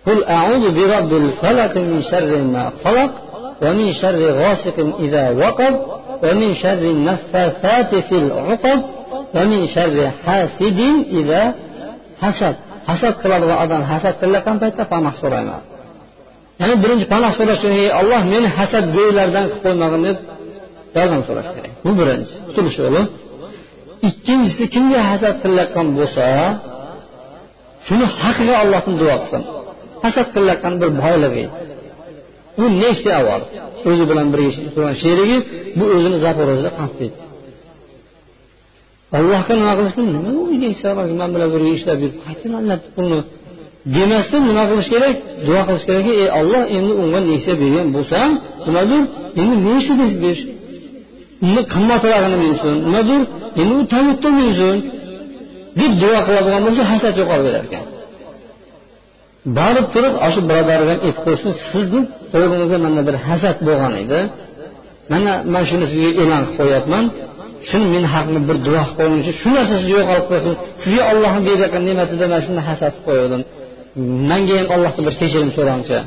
[0.08, 3.12] قل أعوذ برب الفلق من شر ما خلق
[3.64, 5.74] ومن شر غاسق إذا وقب
[6.24, 8.80] ومن شر النفاثات في العقد
[9.36, 10.80] ومن شر حاسد
[11.20, 11.44] إذا
[12.22, 12.56] حسد
[12.89, 15.63] hasad qiladigan odam hasad qilayotgan paytda panoh so'rayman
[16.61, 20.19] ya'ni birinchi panoh so'rash uchun ey olloh meni hasadgo'ylardan qilib qo'ymagin deb
[20.97, 21.73] yordam so'rash kerak.
[21.85, 23.03] Bu birinchi qutulish yo'li
[24.09, 26.25] ikkinchisi kimga hasad qilayotgan bo'lsa
[27.87, 29.43] shuni haqiga allohdan duo qilsin.
[30.05, 31.47] Hasad qilayotgan bir boyligi.
[32.63, 33.43] U nechta avval?
[33.89, 35.39] O'zi bilan birga turgan sherigi
[35.79, 37.13] bu o'zini zaporojda qolib
[39.17, 40.89] allohga nima qilishni nima uyda
[41.21, 43.21] man bilan birga ishlab yurib qayerdan pulni
[43.95, 45.17] demasdan nima qilish kerak?
[45.47, 48.31] Duo qilish kerakki ey olloh endi unga nesiya bergan bo'lsam
[48.67, 49.03] nimadir
[49.41, 50.37] endi mercedes ber
[51.47, 53.21] uni qimmatrog'ini bersin nimadir
[53.61, 54.77] endi u toyota minsin
[55.81, 57.85] deb duo qiladigan bo'lsa hasad yo'qolaverar ekan.
[59.59, 62.01] Borib turib shu birodarga aytib qo'ysin sizni
[62.33, 64.21] to'g'ringizda mana bir hasad bo'lgan edi.
[65.13, 67.05] Mana man shuni sizga e'lon qilib qo'yyapman
[67.71, 71.83] shuni men haqimda bir duo qilib qo'yguncha shu narsa sizni yo'qolib qolsin sizga ollohni berayotgan
[71.89, 73.43] ne'matida man shunday hasad qilib qo'ygandim
[74.31, 75.99] manga ham allohdan bir kechirim so'rangchi.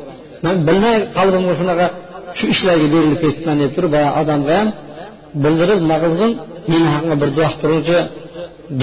[0.45, 1.87] Man bilmay qalbimga shunaqa
[2.37, 4.69] shu ishlarga berilib ketibman deb turib boyagi odamga ham
[5.43, 6.29] bildirib nima qilsin
[6.71, 7.97] meni haqimda bir duo qilib turingchi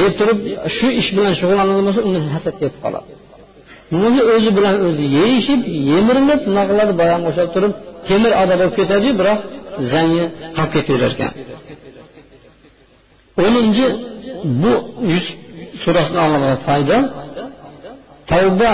[0.01, 0.39] deb turib
[0.77, 3.09] shu ish bilan shug'ullanadigan bo'lsa undan hasad ketib qoladi.
[4.07, 5.61] O'zi o'zi bilan o'zi yeyishib
[5.93, 7.73] yemirilib nima qiladi boyagi o'sha turib
[8.09, 9.41] temir oda bo'lib ketadi biroq
[9.93, 10.25] zangi
[10.57, 11.33] qolib ketaverar ekan
[13.45, 13.87] o'ninchi
[14.63, 14.73] bu
[15.13, 15.27] yuz
[15.83, 16.99] surasini olingan foyda
[18.31, 18.73] tavba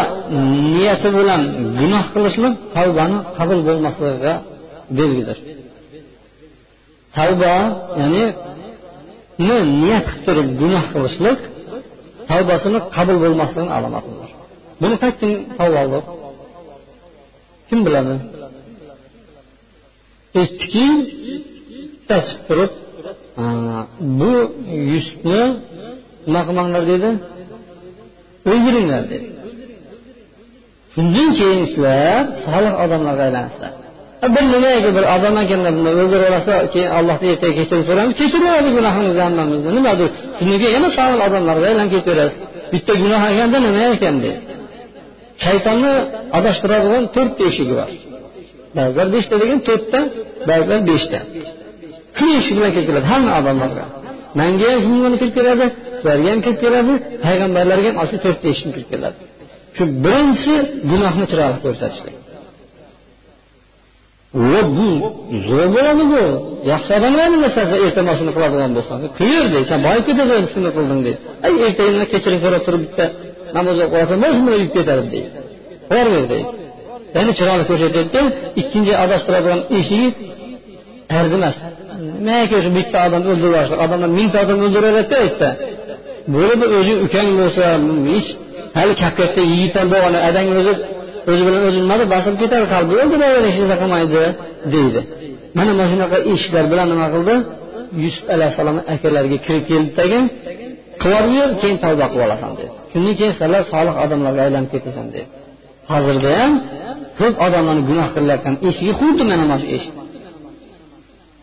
[0.74, 1.42] niyati bilan
[1.80, 4.34] gunoh qilishlik tavbani qabul bo'lmasligiga
[4.98, 5.38] belgidir.
[7.16, 7.54] Tavba
[8.00, 8.24] ya'ni
[9.80, 11.40] niyat qilib turib gunoh qilishlik
[12.30, 14.30] tavbasini qabul bo'lmasligini alomatidir
[14.82, 16.04] buni qayerdan tavba oldik
[17.68, 18.14] kim biladi?
[20.40, 20.86] Aytdiki
[21.80, 22.72] bittasi turib
[24.20, 24.32] bu
[24.92, 25.42] yusufni
[26.26, 27.10] nima qilmanglar dedi.
[28.50, 29.26] O'ldiringlar dedi.
[30.94, 33.72] Shundan keyin sizlar solih odamlarga aylansizlar
[34.34, 39.22] bir nimaga bir odam ekanda bunday o'ldirib yuborsa keyin allohdan ertaga kechirim so'raymiz kechiraveradi gunohimizni
[39.26, 39.70] hammamizni.
[39.78, 40.08] Nimadir?
[40.38, 42.40] Shundan yana solih odamlarga aylanib ketaverasiz.
[42.72, 44.40] Bitta gunoh ekanda nima ekan deydi
[45.42, 45.92] shaytonni
[46.38, 47.90] adashtiradigan to'rtta eshigi bor.
[48.76, 50.00] Ba'zilar beshta degan to'rtta
[50.48, 51.18] ba'zilar beshta.
[52.18, 53.06] Shu eshik bilan kirib keladi?
[53.12, 53.84] Hamma odamlarga.
[54.40, 55.66] Manga ham shunga kirib keladi?
[55.98, 56.92] Sizlarga ham kirib keladi.
[57.24, 59.18] Payg'ambarlarga ham shu to'rtta eshikdan kirib keladi.
[59.76, 60.54] Shu birinchisi
[60.90, 62.16] gunohni chiroyli ko'rsatishlik.
[64.50, 64.88] Va bu
[65.48, 66.22] zo'r bo'ladi bu.
[66.72, 69.66] Yaxshi odamlarni masalasi erta shuni qiladigan bo'lsa qiyir deydi.
[69.70, 71.18] San boyib ketasan shuni qilding deydi.
[71.46, 73.04] Ay ertaga kechirim so'rab turib bitta
[73.56, 75.28] namoz o'qib qolasan bo'lsin buni uyib ketadi deydi.
[75.90, 76.50] Qo'yaver deydi
[77.16, 78.20] ya'ni chiroyli ko'rsatyapti
[78.60, 80.08] ikkinchi adashtiradigan eshigi
[81.20, 81.56] arzimas
[82.26, 85.50] nimaga shu bitta odam o'ldirib yuborishlik odamlar mingta odam o'ldiraveradida yerda
[86.34, 87.64] bo'lib o'zing ukang bo'lsa
[88.12, 88.28] hech
[88.78, 90.72] hali kap katta yigit ham bo'lgan adang o'zi
[91.30, 94.22] o'zi bilan o'zi nimada bosib ketadi qalbi o'ldiraver hech narsa qilmaydi
[94.74, 95.00] deydi
[95.56, 97.34] mana mana shunaqa eshiklar bilan nima qildi
[98.04, 99.90] yusuf alayhissalomni akalariga kirib keldi
[101.02, 105.26] qilib yur keyin tavba qilib olasan dedi shundan keyin sizlar solih odamlarga aylanib ketasan dedi
[105.92, 106.52] hozirda ham
[107.18, 109.94] ko'p odamlarni gunoh qilayotgan eshigi xuddi mana mana shu eshik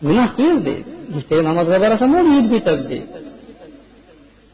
[0.06, 0.90] gunoh qil deydi?
[1.16, 3.08] Ertaga namozga borasan bo'ldi yurib ketadi deydi.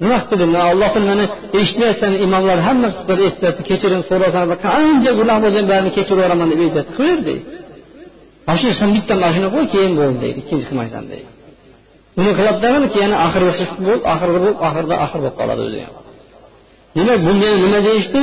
[0.03, 1.25] Nima qildim allohni mani
[1.61, 6.61] eshitmayapsan imomlar hammasi bir eshitadi kechirim so'rasan qancha gunoh bo'lsa ham barini kechirib yuboraman deb
[6.67, 7.43] aytadi qilaver deydi.
[8.49, 11.29] Mashina san bitta mashina qo'y keyin bo'ldi deydi ikkinchi qilmaysan deydi.
[12.17, 15.81] Buni qiladi keyin oxirgisi bo'lib oxirgi bo'lib oxirida oxir bo'lib qoladi o'zi.
[15.87, 15.95] Ham
[16.97, 18.21] demak bunga nima deyishdi?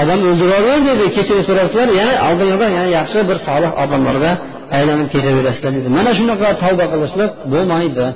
[0.00, 4.32] Odam o'ldiraver dedi kechirim so'rasalar yana oldingizdan yana yaxshi bir solih odamlarga
[4.76, 5.88] aylanib ketaverasizlar dedi.
[5.98, 8.06] Mana shunaqa tavba qilishlik bo'lmaydi.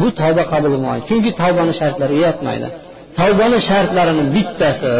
[0.00, 2.68] Bu tavba qabul bo'lmaydi chunki tavbani shartlari yetmaydi.
[3.18, 4.94] Tavbani shartlarini bittasi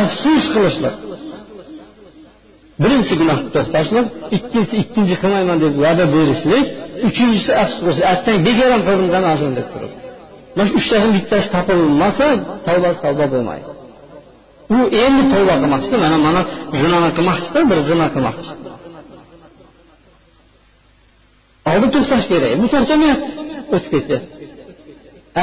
[0.00, 0.96] afsus qilishlik.
[2.82, 4.06] Birinchisi gunohni to'xtashlik
[4.36, 6.66] ikkinchisi ikkinchi qilmayman deb va'da berishlik
[7.08, 9.92] uchinchisi afsus qilish attang bekor ham qildim demasin deb turib.
[10.56, 12.26] Mana shu uchtasini bittasi topilmasa
[12.66, 13.68] tavbasi tavba bo'lmaydi.
[14.76, 16.40] U endi tavba qilmoqchida mana mana
[16.80, 18.50] zinoni qilmoqchida bir zino qilmoqchi.
[21.74, 23.28] Oldin to'xtash kerak bu charchamayapti
[23.74, 24.28] o'tib ketyapti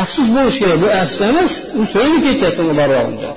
[0.02, 3.30] afsus bo'lishi kerak bu afsus emas u so'yinib ketyapti uni boryoqincha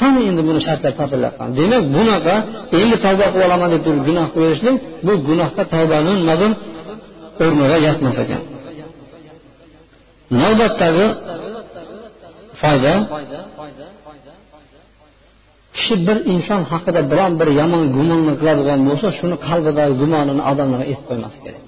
[0.00, 2.34] qani endi buni shartlari topilyapti demak bunaqa
[2.80, 6.52] endi tavba qilib olaman deb turib gunoh qilaverishlik bu gunohga tavbani nimadir
[7.44, 8.42] o'rniga yotmas ekan.
[10.40, 11.06] Navbatdagi
[12.60, 12.94] foyda
[15.80, 21.04] kishi bir inson haqida biron bir yomon gumonni qiladigan bo'lsa shuni qalbidagi gumonini odamlarga aytib
[21.10, 21.64] qo'ymas kerak.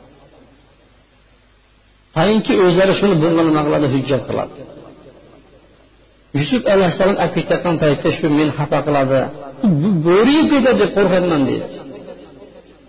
[2.17, 3.87] Tainki o'zlari shuni bunga nima qiladi?
[3.95, 4.55] Hujjat qiladi.
[6.39, 9.21] Yusuf alayhissalom olib ketayotgan paytda shu meni xafa qiladi.
[10.07, 11.67] Bo'ri yeb ketadi deb qo'rqyapman deydi.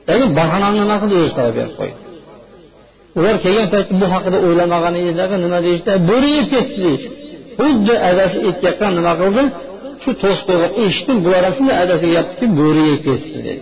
[0.10, 1.98] Ya'ni bahonani nima qildi o'zi topib berib qo'ydi.
[3.20, 5.92] Ular kelgan paytda bu haqida o'ylamagan edilar nima deyishdi?
[6.10, 7.08] Bo'ri yeb ketdi deydi.
[7.60, 9.44] Xuddi adasi aytayotgan nima qildi?
[10.04, 10.50] Shu to'sib
[10.86, 12.22] eshitdim bular ham shunday adasiga
[12.60, 13.62] bo'ri yeb ketibdi dedi.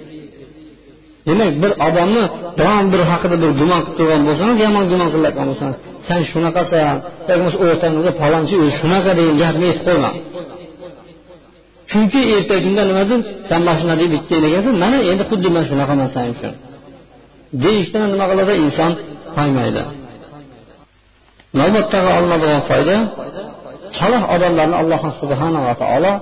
[1.27, 2.23] Demak bir odamni
[2.59, 5.77] biron bir haqida bir gumon qilib turgan bo'lsangiz yomon gumon qilayotgan bo'lsangiz
[6.07, 6.95] san shunaqasan
[7.27, 10.11] bo'lmasa o'rtangizda palonchi o'zi shunaqa degan gapni aytib qo'yma
[11.91, 13.19] chunki ertagi kunda nimadir
[13.49, 16.53] san mana shunaqa deb aytgan ekansan mana endi xuddi man shunaqaman san uchun
[17.63, 18.53] deyishdan nima qiladi?
[18.65, 18.91] Inson
[19.35, 19.83] toymaydi
[21.59, 22.95] navbatdagi olinadigan foyda
[23.99, 26.13] solih odamlarni alloh subhanava taolo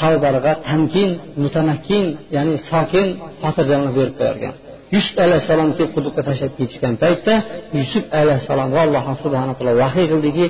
[0.00, 1.10] qalblariga tamkin
[1.42, 2.04] mutamakkin
[2.36, 3.06] ya'ni sokin
[3.42, 4.54] xotirjamlik berib qo'yargan
[4.94, 7.34] yusuf alayhissalom kelib quduqqa tashlab ketishgan paytda
[7.78, 10.46] yusuf alayhissalomga alloh subhana taolo vahiy qildiki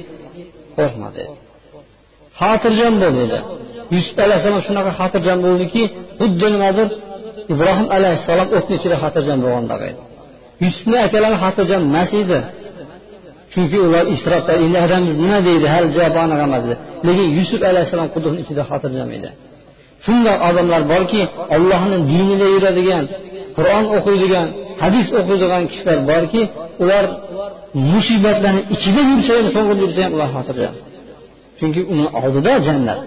[0.76, 1.34] qo'rqma dedi
[2.40, 3.38] xotirjam bo'l dedi
[3.96, 5.82] yusuf alayhissalom shunaqa xotirjam bo'ldiki
[6.20, 6.88] xuddi nimadir
[7.52, 10.00] ibrohim alayhissalom o'tni ichida xotirjam bo'lgandaq edi.
[10.64, 12.38] Yusufni akalari xotirjam emas edi.
[13.56, 16.76] Chunki ular isrofda endi adamiz nima deydi hali javob aniq emas edi
[17.06, 19.28] lekin yusuf alayhissalom quduqni ichida xotirjam edi.
[20.04, 21.20] Shunday odamlar borki
[21.54, 23.04] ollohni dinida yuradigan
[23.56, 24.46] qur'on o'qiydigan
[24.82, 26.42] hadis o'qiydigan kishilar borki
[26.82, 27.04] ular
[27.92, 30.74] musibatlarni ichida yursa ham so'ng'ida yursa ham ular xotirjam.
[31.58, 33.00] Chunki uni oldida jannat.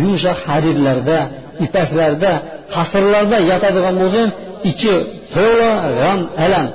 [0.00, 1.18] Yumshoq harirlarda
[1.64, 2.32] ipaklarda
[2.74, 4.30] qasrlarda yotadigan bo'lsa ham
[4.70, 4.94] ichi
[5.34, 6.66] to'la g'am alam.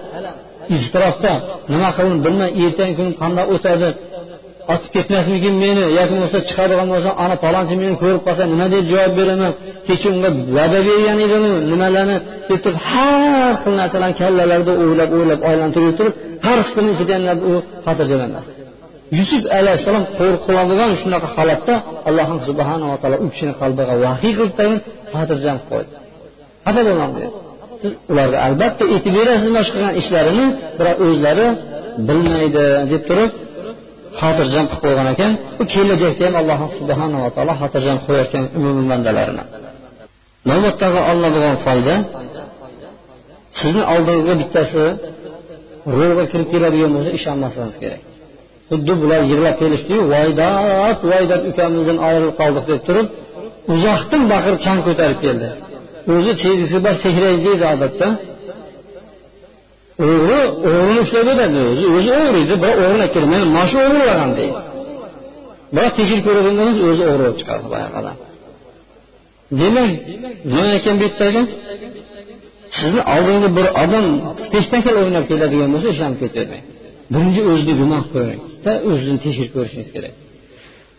[0.75, 1.33] Iztirobda
[1.71, 3.89] nima qilin bilmay ertangi kun qanday o'tadi
[4.73, 9.13] otib ketmasmikin meni yoki bo'lmasa chiqadigan bo'lsa ana palonchi meni ko'rib qolsa nima deb javob
[9.19, 9.51] beraman
[9.87, 12.17] kecha unga va'da bergan edimu nimalarni
[12.49, 16.13] deb turib har xil narsalarni kallalarida o'ylab o'ylab aylantirib turib
[16.45, 17.15] har xil ichida
[17.51, 17.53] u
[17.85, 18.45] xotirjam emas.
[19.19, 21.75] Yusuf alayhissalom qo'rqiladigan shunaqa holatda
[22.09, 24.79] alloh subhanava taolo u kishini qalbiga vahiy qilib tagin
[25.13, 25.91] xotirjam qo'ydi.
[26.65, 27.29] Xafa bo'lmang dedi.
[27.81, 30.45] Siz ularga albatta aytib berasiz mana shu qilgan ishlarini
[30.77, 31.47] biroq o'zlari
[32.07, 33.31] bilmaydi deb turib
[34.19, 35.31] xotirjam qilib qo'ygan ekan.
[35.57, 39.43] Bu kelajakda ham alloh subhanava taolo xotirjam qo'yarkan umumiy bandalarini.
[40.49, 41.95] Navbatdagi olinadigan foyda
[43.59, 44.83] sizni oldingizga bittasi
[45.97, 48.01] ro'yga kirib keladigan bo'lsa ishonmasligingiz kerak.
[48.69, 53.07] Xuddi bular yig'lab kelishdiyu voydat voydat ukamizdan ayrilib qoldik deb turib
[53.73, 55.49] uzoqdan baqirib chang ko'tarib keldi.
[56.13, 58.07] O'zi chegisi bor sehraydi deydi odatda.
[60.07, 63.27] O'g'ri o'g'rini ushlab beradi o'zi o'zi o'g'ri edi biroq o'g'irlab keldi.
[63.33, 64.59] Men mana shu o'g'irlagan deydi.
[65.75, 68.13] Biroq tekshirib ko'radigan o'zi o'g'ri bo'lib chiqadi boyagi
[69.59, 69.89] demak
[70.53, 71.41] nima ekan bu yerdagi
[72.77, 74.05] sizni oldingizga bir odam
[74.45, 76.65] spektakl o'ynab keladigan bo'lsa ishonib ketavermang
[77.13, 80.13] birinchi o'zni gunoh ko'ringda o'zini tekshirib ko'rishingiz kerak.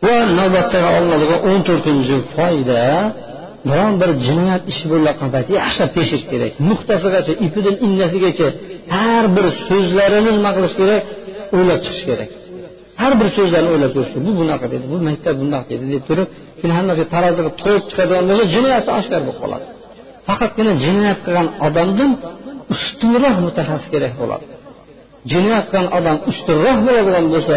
[0.04, 2.80] Va navbatdagi olinadigan o'n to'rtinchi foyda
[3.68, 6.52] biron bir jinoyat ishi bo'layotgan payt yaxshilab tekshirish kerak.
[6.68, 8.48] Nuqtasigacha ipidan innasigacha
[8.96, 11.02] har bir so'zlarini nima qilish kerak?
[11.54, 12.30] O'ylab chiqish kerak.
[13.00, 16.72] Har bir so'zlarni o'ylab ko'rish bu bunaqa dedi bu maktab bunaqa dedi deb turib keyin
[16.78, 19.66] hammasiga taroziga to'yib chiqadigan bo'lsa jinoyati oshkor bo'lib qoladi.
[20.28, 22.10] Faqatgina jinoyat qilgan odamdan
[22.74, 24.46] ustunroq mutaxassis kerak bo'ladi.
[25.32, 27.56] Jinoyat qilgan odam ustunroq bo'ladigan bo'lsa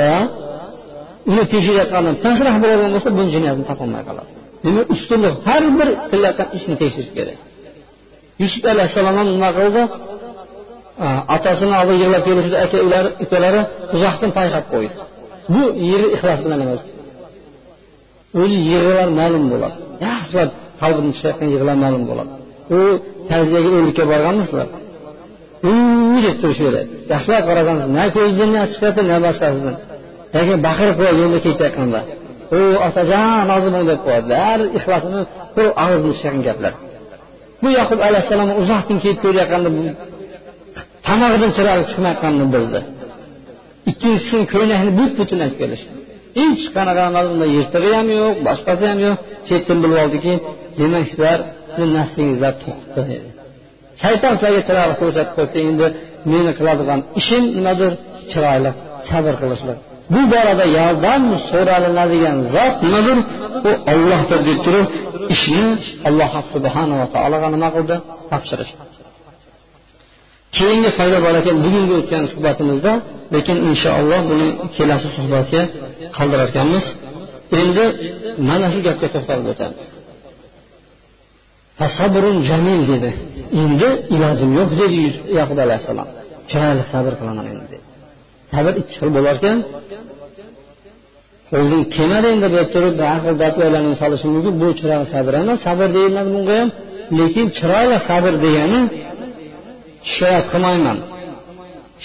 [1.32, 4.35] uni tekshirayotgan odam pastroq bo'ladigan bo'lsa bu jinoyatni topolmay qoladi.
[4.66, 7.40] Demak ustunlik har bir qilayotgan ishni tekshirish kerak.
[8.42, 9.82] Yusuf alayhissalom ham nima qildi
[11.36, 13.62] otasini oldiga yig'lab kelishdi aka ular ukalari
[13.96, 14.96] uzoqdan payqab qo'ydi.
[15.54, 16.82] Bu yig'i ixlos bilan emas.
[18.42, 19.78] O'zi yig'lar ma'lum bo'ladi.
[20.08, 20.50] Yaxshilab
[20.82, 22.32] qalbidan chiqayotgan yig'lar ma'lum bo'ladi.
[22.78, 22.80] U
[23.30, 24.68] ta'ziyaga o'likka borganmisizlar?
[26.26, 29.76] Deb turaveradi yaxshilab qarasangiz na ko'zidan yosh chiqyapti na boshqasidan
[30.36, 32.00] lekin baqirib qo'yadi yo'lda ketayotganda.
[32.60, 35.22] U otajon rozi deb qo'yadilar ixlosini
[35.56, 36.74] bir og'zidan chiqqan gaplar.
[37.62, 39.70] Bu yoqub alayhissalom uzoqdan kelib ko'rayotganda
[41.08, 42.80] tomog'idan chiroyi chiqmayotganini bildi.
[43.92, 45.92] Ikkinchisi ko'ylakni but butun olib kelishdi.
[46.40, 49.18] Hech qanaqa unda yirtig'i ham yo'q boshqasi ham yo'q.
[49.48, 50.34] Chetdan bilib oldiki
[50.80, 51.40] demak sizlar
[51.98, 53.30] nafsingizlar to'qdi dedi.
[54.04, 55.88] Shayton sizlarga chiroyli ko'rsatib qo'yibdi endi
[56.32, 57.92] meni qiladigan ishim nimadir
[58.32, 58.72] chiroyli
[59.10, 59.80] sabr qilishlik
[60.14, 63.18] bu borada yordam so'ralinadigan zot nimadir?
[63.70, 64.88] U ollohdir deb turib
[65.36, 65.68] ishni
[66.08, 67.96] alloh subhanava taologa nima qildi?
[68.32, 68.84] Topshirishdi.
[70.58, 72.94] Keyingi foyda bor ekan bugungi o'tgan suhbatimizda
[73.36, 75.62] lekin inshaalloh buni kelasi suhbatga
[76.18, 76.86] qoldirar ekanmiz.
[77.62, 77.86] Endi
[78.50, 79.86] mana shu gapga to'xtalib o'tamiz.
[81.80, 83.12] Tasabrun jamil dedi.
[83.62, 85.02] Endi ilojim yo'q dedi
[85.40, 86.08] yaqub alayhissalom.
[86.50, 87.85] Chiroyli sabr qilaman endi dedi.
[88.54, 89.58] Sabr ikki xil bo'lar ekan
[91.58, 94.54] o'zing kelmadi endi deb turib aql dodlarni solishi mumkin.
[94.62, 95.58] Bu chiroyli sabr emas.
[95.68, 96.70] Sabr deyiladi bunga ham.
[97.18, 98.82] Lekin chiroyli sabr degani
[100.12, 100.98] shikoyat qilmayman.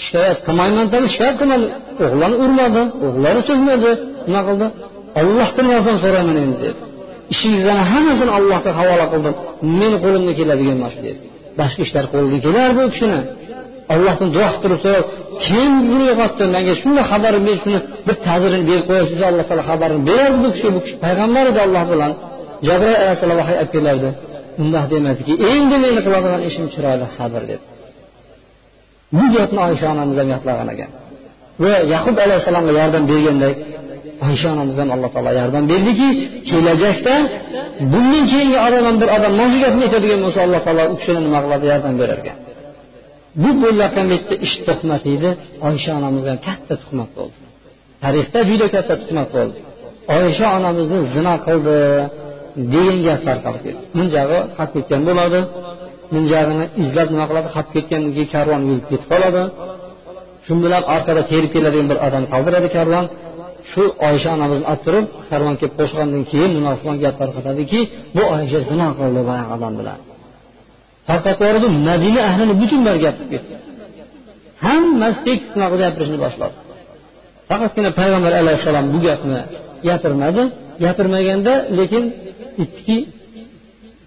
[0.03, 1.65] Shikoyat qilmayman dedi shikoyat qilmadi.
[2.05, 2.81] O'g'lini urmadi.
[3.05, 3.91] O'g'lini so'kmadi
[4.27, 4.67] nima qildi?
[5.19, 6.79] Ollohdan yordam so'rayman endi dedi
[7.33, 9.33] ishingizlarni hammasini allohga havola qildim.
[9.79, 11.19] Meni qo'limdan keladigan mana shu dedi
[11.59, 13.19] boshqa ishlar qo'lidan kelardi u kishini.
[13.93, 15.05] Allohdan duo qilib turib so'rab
[15.45, 16.43] kim buni yo'qotdi?
[16.55, 20.69] Menga shunday xabar ber shuni bir ta'zirini berib qo'yasiz alloh taolo xabarini berardi bu kishi
[20.75, 22.11] bu kishi payg'ambar edi alloh bilan.
[22.67, 24.09] Jabroil alayhissalom vahiy olib kelardi.
[24.61, 27.63] Undoq demadiki endi meni qiladigan ishim chiroyli sabr dedi.
[29.15, 30.89] Bu gapni oysha onamiz ham yodlagan ekan.
[31.63, 33.55] Va yaqub alayhissalomga yordam bergandek
[34.27, 36.09] oysha onamiz ham alloh taolo yordam berdiki
[36.49, 37.15] kelajakda
[37.93, 41.19] bundan keyingi odam ham bir odam mana shu gapni aytadigan bo'lsa alloh taolo u kishini
[41.25, 41.65] nima qiladi?
[41.71, 42.37] Yordam berar ekan
[43.41, 45.29] bu bo'layotgan paytda ish tuhmat edi.
[45.67, 47.37] Oysha onamiz ham katta tuhmat bo'ldi.
[48.03, 49.57] Tarixda juda katta tuhmat bo'ldi.
[50.17, 51.77] Oysha onamizni zino qildi
[52.73, 53.83] degan gaplar qolib ketdi.
[53.97, 55.39] Bunjog'i qolib ketgan bo'ladi.
[56.13, 57.49] Bunjog'ini izlab nima qiladi?
[57.55, 59.43] Qolib ketgan keyin karvon yurib ketib qoladi.
[60.45, 63.05] Shu bilan orqada terib keladigan bir odam qoldiradi karvon.
[63.71, 67.79] Shu oysha onamizni olib turib karvon kelib qo'shgandan keyin munofiqon gap tarqatadiki
[68.15, 69.99] bu oysha zino qildi boyagi odam bilan.
[71.09, 73.53] Tarqatib madina ahlini butunlari gapirib ketdi
[74.65, 75.49] hammasi tekis
[75.83, 76.55] gapirishni boshladi.
[77.49, 79.39] Faqatgina payg'ambar alayhissalom bu gapni
[79.87, 80.43] gapirmadi.
[80.83, 82.03] Gapirmaganda lekin
[82.61, 82.97] aytdiki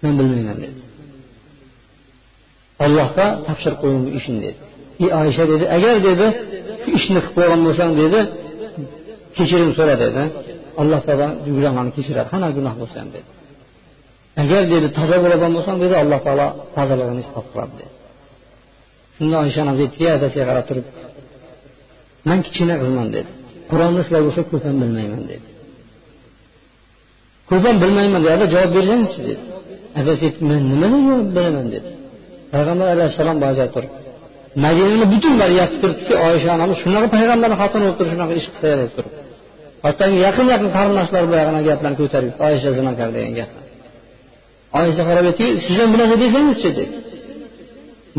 [0.01, 0.79] men bilmayman dedi.
[2.85, 4.59] Allohga topshirib qo'ying bu ishni dedi.
[5.03, 5.65] Ey oysha dedi.
[5.75, 6.27] Agar dedi
[6.83, 8.19] shu ishni qilib qo'ygan bo'lsang dedi
[9.37, 10.23] kechirim so'ra dedi.
[10.81, 12.27] Alloh taolo gunohlarni kechiradi.
[12.33, 13.27] Qanaqa gunoh bo'lsa ham dedi.
[14.41, 17.91] Agar dedi toza bo'ladigan bo'lsam dedi alloh taolo tozaligini isbot qiladi dedi.
[19.15, 20.85] Shunda oysha onamiz aytdiki adasiga qarab turib
[22.27, 23.29] man kichkina qizman dedi.
[23.71, 25.47] Qur'onni sizlarga o'xshab ko'p ham bilmayman dedi.
[27.49, 28.33] Ko'p ham bilmayman dedi.
[28.37, 29.43] Ada javob bersangizchi dedi.
[29.99, 31.89] Adasi aytdi man nimadan javob beraman dedi.
[32.53, 33.91] Payg'ambar alayhissalom ba'zida turib
[34.65, 38.91] madinani butun yopib turibdiki oysha onamiz shunaqa payg'ambarni xotini bo'lib turib shunaqa ish qilsa deb
[38.97, 39.13] turib.
[39.85, 43.64] Hatto yaqin yaqin qarindoshlar boyagina gaplarni ko'tarib oysha zinokor degan gapni
[44.79, 46.85] oyisha qarab aytdiki siz ham bu narsa desangizchi dedi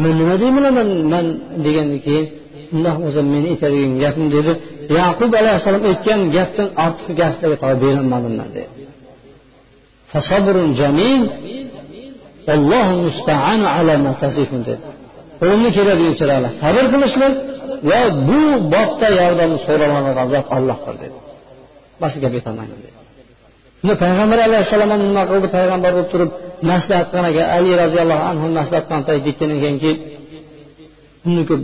[0.03, 0.65] man nima deyman
[1.13, 1.27] man
[1.65, 2.27] degandan keyin
[2.75, 4.53] undoq bo'lsa meni aytadigan gapim dedi.
[5.01, 8.69] Yaqub alayhissalom aytgan gapdan ortiq gaplarga tavba berolmadim man dedi.
[15.41, 17.35] Qo'limdan keladigan chiroyli sabr qilishlik
[17.91, 18.41] va bu
[18.75, 21.19] bobda yordam so'raladigan zot ollohdir dedi.
[22.01, 22.99] Boshqa gap aytolmayman dedi.
[23.79, 25.49] Shunda payg'ambar alayhissalom ham nima qildi?
[25.57, 26.31] Payg'ambar bo'lib turib
[26.71, 29.91] maslahat qilgan ekan ali roziyallohu anhu maslahat qilgan payt aytgandan keyinki
[31.29, 31.63] uni ko'p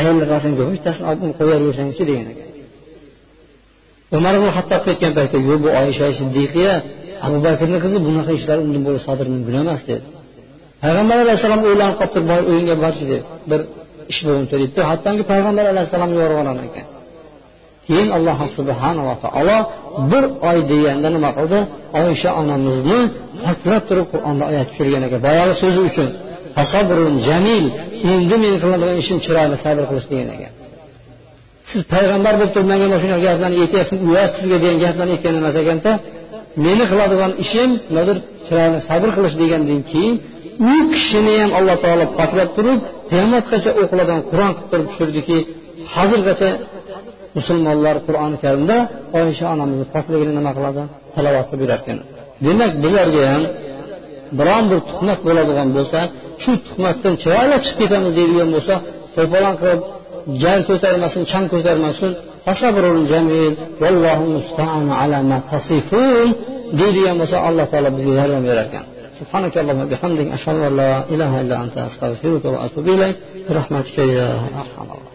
[0.00, 2.48] ayollar rasm ko'p bittasini olib uni qo'yaversangchi degan ekan.
[4.16, 6.74] Umar ibn hattob aytgan paytda yo'q bu oysha siddiqiya
[7.26, 10.04] abu bakrni qizi bunaqa ishlar undan bo'lib sodir mumkin emas dedi.
[10.82, 13.60] Payg'ambar alayhissalom o'ylanib qolib turib boy o'yinga borchi deb bir
[14.12, 16.86] ish bo'libdi deydi hattoki payg'ambar alayhissalom yo'rg'anan ekan.
[17.86, 19.58] Keyin alloh subhanava taolo
[20.10, 21.58] bir oy deganda nima qildi?
[22.00, 23.00] Oysha onamizni
[23.44, 26.08] poklab turib qur'onda oyat tushirgan ekan boyagi so'zi uchun
[27.28, 27.64] jamil
[28.12, 30.52] endi men qiladigan ishim chiroyli sabr qilish degan ekan
[31.70, 35.56] siz payg'ambar bo'lib turib manga mana shunaqa gaplarni aytyapsiz uyat sizga degan gaplarni aytgan emas
[35.62, 35.92] ekanda
[36.64, 38.16] meni qiladigan ishim nimadir
[38.46, 40.14] chiroyli sabr qilish degandan keyin
[40.70, 42.78] u kishini ham alloh taolo poklab turib
[43.10, 45.38] qiyomatgacha o'qiladigan qur'on qilib turib tushirdiki
[45.94, 46.48] hozirgacha
[47.37, 48.77] musulmonlar qur'oni karimda
[49.19, 50.81] oysha onamizni pokligini nima qiladi
[51.15, 51.97] talovat qilib yurarkan
[52.45, 53.43] demak bizlarga ham
[54.39, 55.99] biron bir tuhmat bo'ladigan bo'lsa
[56.43, 58.75] shu tuhmatdan chiroyli chiqib ketamiz deydigan bo'lsa
[59.15, 59.81] to'polon qilib
[60.41, 62.11] jan ko'tarmasin chang ko'tarmasin
[66.79, 68.85] deydigan bo'lsa alloh taolo bizga yordam berar ekan
[69.21, 73.15] سبحانك اللهم وبحمدك أشهد أن لا إله إلا أنت أستغفرك وأتوب إليك
[73.49, 74.29] برحمتك يا
[74.61, 75.08] أرحم الراحمين